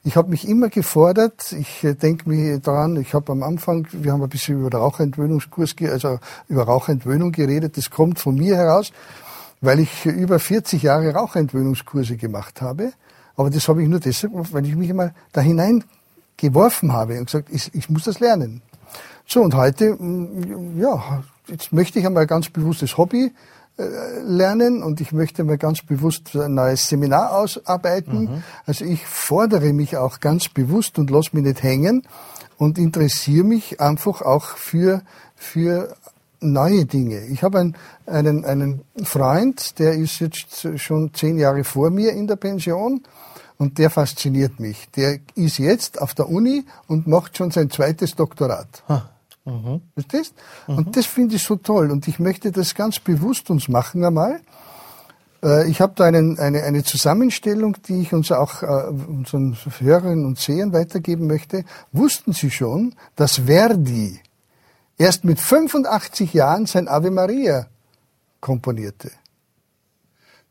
[0.06, 1.52] Ich habe mich immer gefordert.
[1.52, 5.74] Ich äh, denke mir daran, ich habe am Anfang, wir haben ein bisschen über Raucherentwöhnungskurs,
[5.90, 7.78] also über Raucherentwöhnung geredet.
[7.78, 8.92] Das kommt von mir heraus,
[9.62, 12.92] weil ich über 40 Jahre Raucherentwöhnungskurse gemacht habe.
[13.36, 15.82] Aber das habe ich nur deshalb, weil ich mich immer da hinein
[16.36, 18.62] geworfen habe und gesagt, ich, ich muss das lernen.
[19.26, 23.32] So, und heute, mm, ja, jetzt möchte ich einmal ganz bewusstes Hobby
[23.76, 23.84] äh,
[24.22, 28.20] lernen und ich möchte mal ganz bewusst ein neues Seminar ausarbeiten.
[28.20, 28.42] Mhm.
[28.66, 32.02] Also ich fordere mich auch ganz bewusst und lasse mich nicht hängen
[32.56, 35.02] und interessiere mich einfach auch für,
[35.34, 35.96] für
[36.40, 37.26] neue Dinge.
[37.26, 42.26] Ich habe einen, einen, einen Freund, der ist jetzt schon zehn Jahre vor mir in
[42.26, 43.02] der Pension
[43.58, 44.88] und der fasziniert mich.
[44.96, 48.82] Der ist jetzt auf der Uni und macht schon sein zweites Doktorat.
[48.88, 49.10] Ha.
[49.44, 49.82] Mhm.
[49.92, 50.34] Verstehst?
[50.66, 50.78] Mhm.
[50.78, 51.90] Und das finde ich so toll.
[51.90, 54.40] Und ich möchte das ganz bewusst uns machen einmal.
[55.42, 60.24] Äh, ich habe da einen, eine, eine Zusammenstellung, die ich uns auch äh, unseren Hörerinnen
[60.24, 61.64] und Sehern weitergeben möchte.
[61.92, 64.20] Wussten Sie schon, dass Verdi
[64.96, 67.66] erst mit 85 Jahren sein Ave Maria
[68.40, 69.10] komponierte?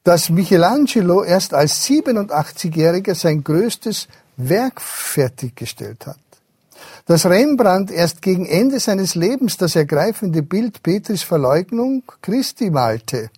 [0.03, 6.17] Dass Michelangelo erst als 87-Jähriger sein größtes Werk fertiggestellt hat?
[7.05, 13.29] dass Rembrandt erst gegen Ende seines Lebens das ergreifende Bild Petris Verleugnung Christi malte,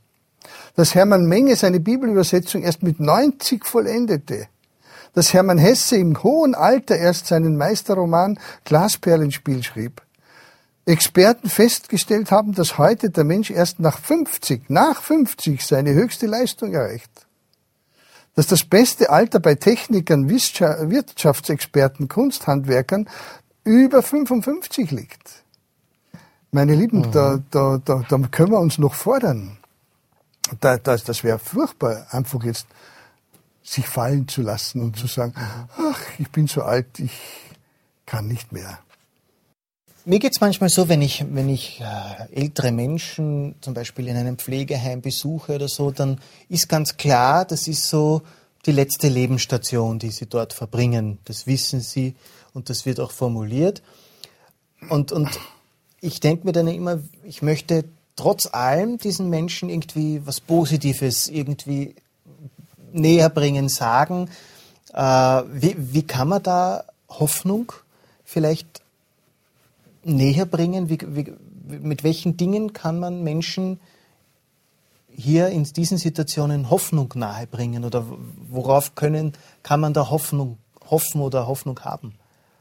[0.76, 4.48] dass Hermann Menge seine Bibelübersetzung erst mit 90 vollendete,
[5.14, 10.02] dass Hermann Hesse im hohen Alter erst seinen Meisterroman Glasperlenspiel schrieb,
[10.86, 16.74] Experten festgestellt haben, dass heute der Mensch erst nach 50, nach 50 seine höchste Leistung
[16.74, 17.10] erreicht.
[18.36, 23.10] Dass das beste Alter bei Technikern, Wirtschaftsexperten, Kunsthandwerkern
[23.64, 25.44] über 55 liegt.
[26.52, 27.12] Meine Lieben, mhm.
[27.12, 29.58] da, da, da, da können wir uns noch fordern.
[30.60, 32.68] Da, das das wäre furchtbar, einfach jetzt
[33.64, 37.20] sich fallen zu lassen und zu sagen, ach, ich bin so alt, ich
[38.06, 38.78] kann nicht mehr.
[40.08, 44.16] Mir geht es manchmal so, wenn ich, wenn ich äh, ältere Menschen zum Beispiel in
[44.16, 48.22] einem Pflegeheim besuche oder so, dann ist ganz klar, das ist so
[48.68, 51.18] die letzte Lebensstation, die sie dort verbringen.
[51.26, 52.14] Das wissen sie
[52.54, 53.82] und das wird auch formuliert.
[54.90, 55.40] Und, und
[56.02, 57.84] ich denke mir dann immer, ich möchte
[58.16, 61.96] trotz allem diesen Menschen irgendwie was Positives irgendwie
[62.94, 64.30] näher bringen, sagen.
[64.94, 67.72] Äh, wie, wie kann man da Hoffnung
[68.24, 68.85] vielleicht
[70.06, 70.90] näher bringen?
[70.90, 71.34] Wie, wie,
[71.68, 73.80] mit welchen Dingen kann man Menschen
[75.10, 77.84] hier in diesen Situationen Hoffnung nahebringen?
[77.84, 78.06] Oder
[78.50, 80.58] worauf können, kann man da Hoffnung,
[80.90, 82.14] hoffen oder Hoffnung haben?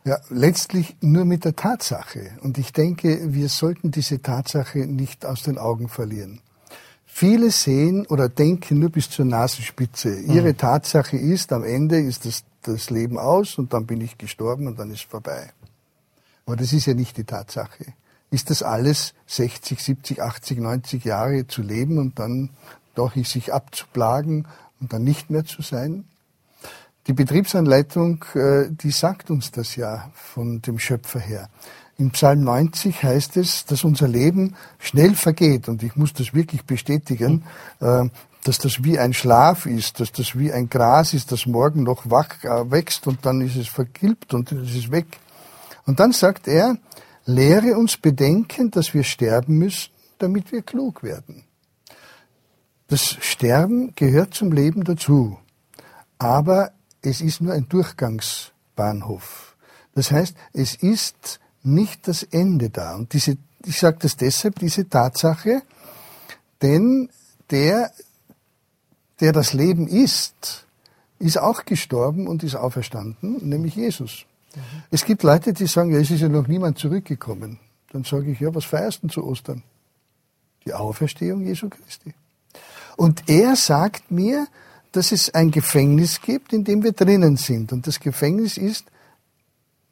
[0.05, 2.33] Ja, letztlich nur mit der Tatsache.
[2.43, 6.41] Und ich denke, wir sollten diese Tatsache nicht aus den Augen verlieren.
[7.07, 10.21] Viele sehen oder denken nur bis zur Nasenspitze.
[10.21, 10.57] Ihre mhm.
[10.57, 14.79] Tatsache ist, am Ende ist das, das Leben aus und dann bin ich gestorben und
[14.79, 15.53] dann ist vorbei.
[16.47, 17.87] Aber das ist ja nicht die Tatsache.
[18.31, 22.51] Ist das alles 60, 70, 80, 90 Jahre zu leben und dann
[22.95, 24.47] doch sich abzuplagen
[24.81, 26.05] und dann nicht mehr zu sein?
[27.07, 31.51] Die Betriebsanleitung, äh, die sagt uns das ja von dem Schöpfer her.
[31.97, 35.69] In Psalm 90 heißt es, dass unser Leben schnell vergeht.
[35.69, 37.45] Und ich muss das wirklich bestätigen,
[37.81, 38.09] äh,
[38.43, 42.11] dass das wie ein Schlaf ist, dass das wie ein Gras ist, das morgen noch
[42.11, 45.07] wach äh, wächst und dann ist es vergilbt und es ist weg.
[45.87, 46.79] Und dann sagt er,
[47.27, 51.45] lehre uns bedenken, dass wir sterben müssen, damit wir klug werden.
[52.89, 55.39] Das Sterben gehört zum Leben dazu.
[56.19, 59.57] Aber es ist nur ein Durchgangsbahnhof.
[59.95, 62.95] Das heißt, es ist nicht das Ende da.
[62.95, 65.63] Und diese, ich sage das deshalb, diese Tatsache,
[66.63, 67.11] denn
[67.51, 67.91] der,
[69.21, 70.67] der das Leben ist,
[71.19, 74.27] ist auch gestorben und ist auferstanden, nämlich Jesus.
[74.91, 77.59] Es gibt Leute, die sagen, ja, es ist ja noch niemand zurückgekommen.
[77.93, 79.63] Dann sage ich, ja, was feierst du zu Ostern?
[80.65, 82.15] Die Auferstehung Jesu Christi.
[82.97, 84.47] Und er sagt mir,
[84.93, 87.73] dass es ein Gefängnis gibt, in dem wir drinnen sind.
[87.73, 88.87] Und das Gefängnis ist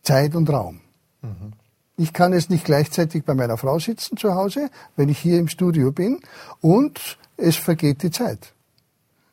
[0.02, 0.80] Zeit und Raum.
[1.22, 1.52] Mhm.
[1.96, 5.48] Ich kann jetzt nicht gleichzeitig bei meiner Frau sitzen zu Hause, wenn ich hier im
[5.48, 6.20] Studio bin,
[6.60, 8.54] und es vergeht die Zeit.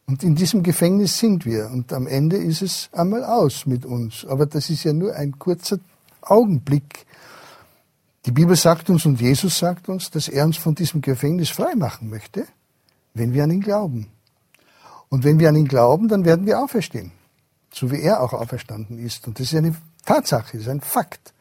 [0.10, 1.70] Und in diesem Gefängnis sind wir.
[1.70, 4.26] Und am Ende ist es einmal aus mit uns.
[4.26, 5.78] Aber das ist ja nur ein kurzer
[6.22, 7.06] Augenblick.
[8.26, 11.76] Die Bibel sagt uns und Jesus sagt uns, dass er uns von diesem Gefängnis frei
[11.76, 12.48] machen möchte,
[13.14, 14.08] wenn wir an ihn glauben.
[15.10, 17.12] Und wenn wir an ihn glauben, dann werden wir auferstehen.
[17.72, 19.28] So wie er auch auferstanden ist.
[19.28, 19.76] Und das ist eine
[20.08, 21.36] Tatsache, ist ein Fakt.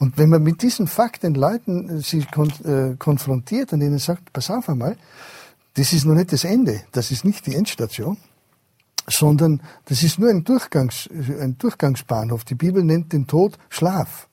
[0.00, 2.26] Und wenn man mit diesem Fakt den Leuten äh, sich
[2.64, 4.96] äh, konfrontiert und ihnen sagt, pass auf einmal,
[5.74, 8.16] das ist noch nicht das Ende, das ist nicht die Endstation,
[9.08, 12.44] sondern das ist nur ein, Durchgangs, ein Durchgangsbahnhof.
[12.44, 14.28] Die Bibel nennt den Tod Schlaf.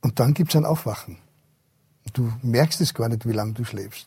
[0.00, 1.18] Und dann gibt's ein Aufwachen.
[2.12, 4.06] Du merkst es gar nicht, wie lange du schläfst.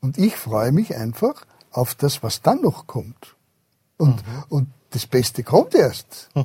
[0.00, 3.36] Und ich freue mich einfach auf das, was dann noch kommt.
[3.96, 4.44] Und, mhm.
[4.48, 6.28] und das Beste kommt erst.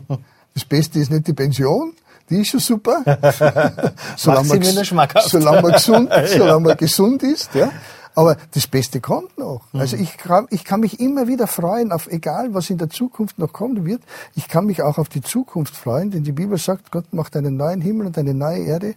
[0.55, 1.93] Das Beste ist nicht die Pension,
[2.29, 3.03] die ist schon super.
[4.15, 7.73] solange, man, solange, man gesund, solange man gesund ist, ja.
[8.15, 9.61] Aber das Beste kommt noch.
[9.73, 9.79] Mhm.
[9.81, 13.37] Also ich kann, ich kann mich immer wieder freuen auf egal, was in der Zukunft
[13.37, 14.01] noch kommen wird.
[14.35, 17.57] Ich kann mich auch auf die Zukunft freuen, denn die Bibel sagt, Gott macht einen
[17.57, 18.95] neuen Himmel und eine neue Erde.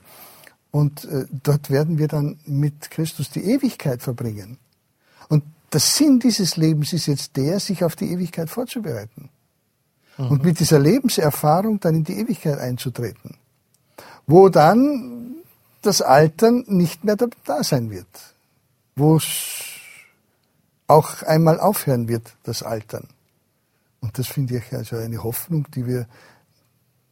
[0.71, 4.59] Und äh, dort werden wir dann mit Christus die Ewigkeit verbringen.
[5.29, 5.43] Und
[5.73, 9.31] der Sinn dieses Lebens ist jetzt der, sich auf die Ewigkeit vorzubereiten.
[10.17, 10.29] Mhm.
[10.29, 13.37] Und mit dieser Lebenserfahrung dann in die Ewigkeit einzutreten.
[14.29, 15.35] Wo dann
[15.83, 18.07] das Altern nicht mehr da sein wird
[18.99, 19.27] wo es
[20.87, 23.09] auch einmal aufhören wird, das Altern.
[24.01, 26.07] Und das finde ich also eine Hoffnung, die wir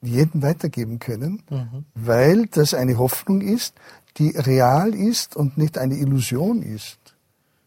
[0.03, 1.85] jedem weitergeben können, mhm.
[1.95, 3.75] weil das eine Hoffnung ist,
[4.19, 6.99] die real ist und nicht eine Illusion ist,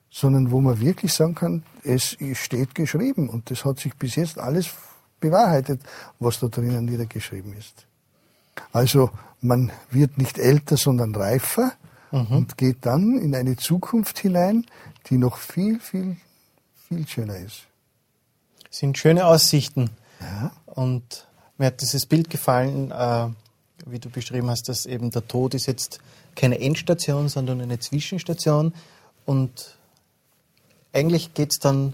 [0.10, 4.40] sondern wo man wirklich sagen kann, es steht geschrieben und das hat sich bis jetzt
[4.40, 4.70] alles
[5.20, 5.82] bewahrheitet,
[6.20, 7.86] was da drinnen niedergeschrieben ist.
[8.72, 9.12] Also
[9.42, 11.74] man wird nicht älter, sondern reifer
[12.12, 12.28] mhm.
[12.30, 14.66] und geht dann in eine Zukunft hinein,
[15.10, 16.18] die noch viel, viel,
[16.88, 17.64] viel schöner ist.
[18.68, 19.90] Das sind schöne Aussichten.
[20.22, 20.52] Ja.
[20.66, 23.28] Und mir hat dieses Bild gefallen, äh,
[23.86, 26.00] wie du beschrieben hast, dass eben der Tod ist jetzt
[26.36, 28.74] keine Endstation, sondern eine Zwischenstation.
[29.26, 29.76] Und
[30.94, 31.94] eigentlich geht es dann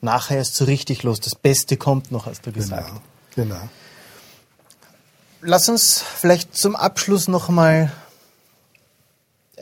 [0.00, 1.20] nachher erst so richtig los.
[1.20, 2.88] Das Beste kommt noch, hast du gesagt.
[3.34, 3.54] Genau.
[3.54, 3.68] genau.
[5.42, 7.90] Lass uns vielleicht zum Abschluss noch mal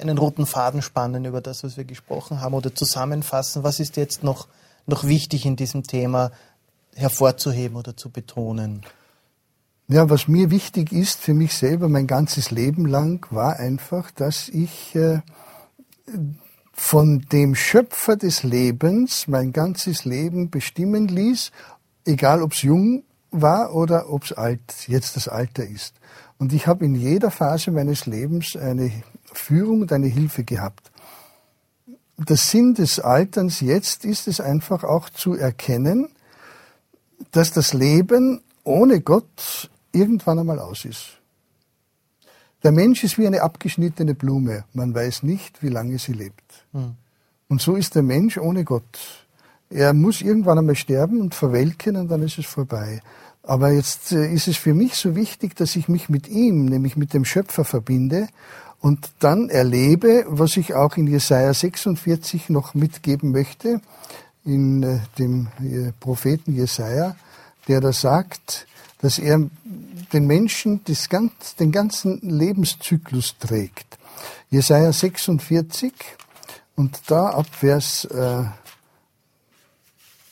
[0.01, 3.62] einen roten Faden spannen über das, was wir gesprochen haben oder zusammenfassen?
[3.62, 4.49] Was ist jetzt noch,
[4.86, 6.30] noch wichtig in diesem Thema
[6.94, 8.82] hervorzuheben oder zu betonen?
[9.88, 14.49] Ja, was mir wichtig ist für mich selber mein ganzes Leben lang, war einfach, dass
[14.49, 15.20] ich äh,
[16.72, 21.53] von dem Schöpfer des Lebens mein ganzes Leben bestimmen ließ,
[22.05, 25.94] egal ob es jung war oder ob es alt, jetzt das Alter ist.
[26.38, 28.92] Und ich habe in jeder Phase meines Lebens eine
[29.32, 30.90] Führung und eine Hilfe gehabt.
[32.16, 36.08] Der Sinn des Alterns jetzt ist es einfach auch zu erkennen,
[37.30, 41.18] dass das Leben ohne Gott irgendwann einmal aus ist.
[42.64, 44.64] Der Mensch ist wie eine abgeschnittene Blume.
[44.72, 46.66] Man weiß nicht, wie lange sie lebt.
[46.72, 46.96] Mhm.
[47.48, 49.26] Und so ist der Mensch ohne Gott.
[49.70, 53.00] Er muss irgendwann einmal sterben und verwelken und dann ist es vorbei.
[53.42, 56.96] Aber jetzt äh, ist es für mich so wichtig, dass ich mich mit ihm, nämlich
[56.96, 58.28] mit dem Schöpfer verbinde
[58.80, 63.80] und dann erlebe, was ich auch in Jesaja 46 noch mitgeben möchte,
[64.44, 67.16] in äh, dem äh, Propheten Jesaja,
[67.66, 68.66] der da sagt,
[69.00, 69.48] dass er
[70.12, 73.98] den Menschen ganz, den ganzen Lebenszyklus trägt.
[74.50, 75.92] Jesaja 46
[76.76, 78.44] und da ab Vers äh,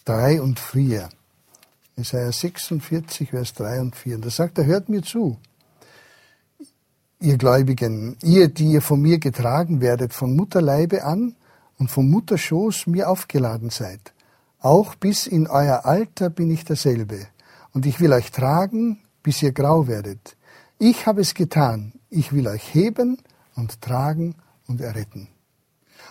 [0.07, 1.09] 3 und 4.
[1.97, 4.17] Jesaja 46, Vers 3 und 4.
[4.17, 5.39] Und da sagt er, hört mir zu
[7.21, 11.35] ihr Gläubigen, ihr, die ihr von mir getragen werdet, von Mutterleibe an
[11.79, 14.13] und vom Mutterschoß mir aufgeladen seid.
[14.61, 17.27] Auch bis in euer Alter bin ich derselbe,
[17.73, 20.37] und ich will euch tragen, bis ihr grau werdet.
[20.79, 23.19] Ich habe es getan, ich will euch heben
[23.55, 24.35] und tragen
[24.67, 25.29] und erretten.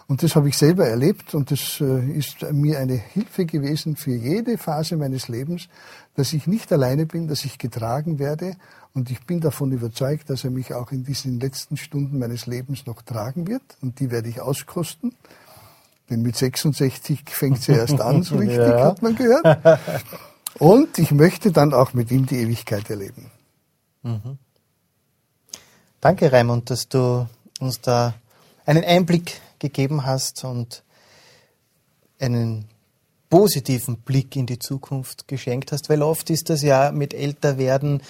[0.08, 4.14] Und das habe ich selber erlebt und das äh, ist mir eine Hilfe gewesen für
[4.14, 5.68] jede Phase meines Lebens,
[6.16, 8.56] dass ich nicht alleine bin, dass ich getragen werde
[8.96, 12.86] und ich bin davon überzeugt, dass er mich auch in diesen letzten Stunden meines Lebens
[12.86, 15.14] noch tragen wird und die werde ich auskosten.
[16.10, 18.86] Denn mit 66 fängt sie erst an, so richtig, ja.
[18.86, 19.80] hat man gehört.
[20.60, 23.30] Und ich möchte dann auch mit ihm die Ewigkeit erleben.
[24.04, 24.38] Mhm.
[26.00, 27.28] Danke, Raimund, dass du
[27.60, 28.14] uns da
[28.66, 30.84] einen Einblick gegeben hast und
[32.20, 32.70] einen
[33.30, 38.02] positiven Blick in die Zukunft geschenkt hast, weil oft ist das ja mit Älterwerden,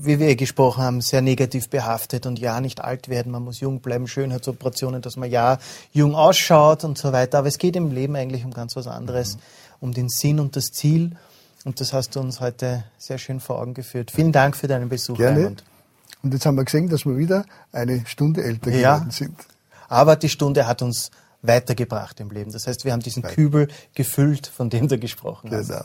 [0.00, 3.80] wie wir gesprochen haben, sehr negativ behaftet und ja, nicht alt werden, man muss jung
[3.80, 5.58] bleiben, Schönheitsoperationen, dass man ja
[5.92, 7.38] jung ausschaut und so weiter.
[7.38, 9.40] Aber es geht im Leben eigentlich um ganz was anderes, mhm.
[9.80, 11.16] um den Sinn und das Ziel.
[11.64, 14.12] Und das hast du uns heute sehr schön vor Augen geführt.
[14.12, 15.40] Vielen Dank für deinen Besuch, Gerne.
[15.40, 15.64] Raimund.
[16.22, 19.06] Und jetzt haben wir gesehen, dass wir wieder eine Stunde älter geworden ja.
[19.10, 19.34] sind.
[19.88, 21.10] Aber die Stunde hat uns
[21.42, 22.52] weitergebracht im Leben.
[22.52, 25.68] Das heißt, wir haben diesen Kübel gefüllt, von dem du gesprochen hast.
[25.68, 25.84] Genau.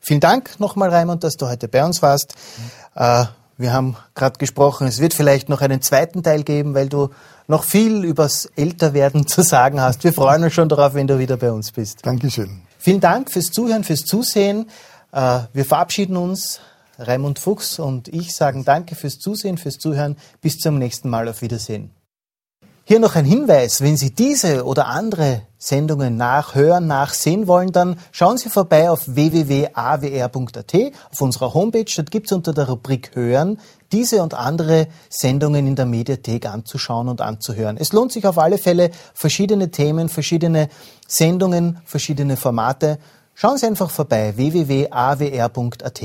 [0.00, 2.34] Vielen Dank nochmal, Raimund, dass du heute bei uns warst.
[2.94, 3.24] Äh,
[3.56, 7.10] wir haben gerade gesprochen, es wird vielleicht noch einen zweiten Teil geben, weil du
[7.48, 10.04] noch viel übers Älterwerden zu sagen hast.
[10.04, 12.06] Wir freuen uns schon darauf, wenn du wieder bei uns bist.
[12.06, 12.62] Dankeschön.
[12.78, 14.70] Vielen Dank fürs Zuhören, fürs Zusehen.
[15.12, 16.60] Äh, wir verabschieden uns.
[17.00, 20.16] Raimund Fuchs und ich sagen Danke fürs Zusehen, fürs Zuhören.
[20.40, 21.28] Bis zum nächsten Mal.
[21.28, 21.97] Auf Wiedersehen.
[22.90, 28.38] Hier noch ein Hinweis, wenn Sie diese oder andere Sendungen nachhören, nachsehen wollen, dann schauen
[28.38, 30.74] Sie vorbei auf www.awr.at
[31.12, 31.84] auf unserer Homepage.
[31.94, 33.60] Dort gibt es unter der Rubrik Hören
[33.92, 37.76] diese und andere Sendungen in der Mediathek anzuschauen und anzuhören.
[37.76, 40.70] Es lohnt sich auf alle Fälle, verschiedene Themen, verschiedene
[41.06, 42.98] Sendungen, verschiedene Formate.
[43.34, 46.02] Schauen Sie einfach vorbei www.awr.at.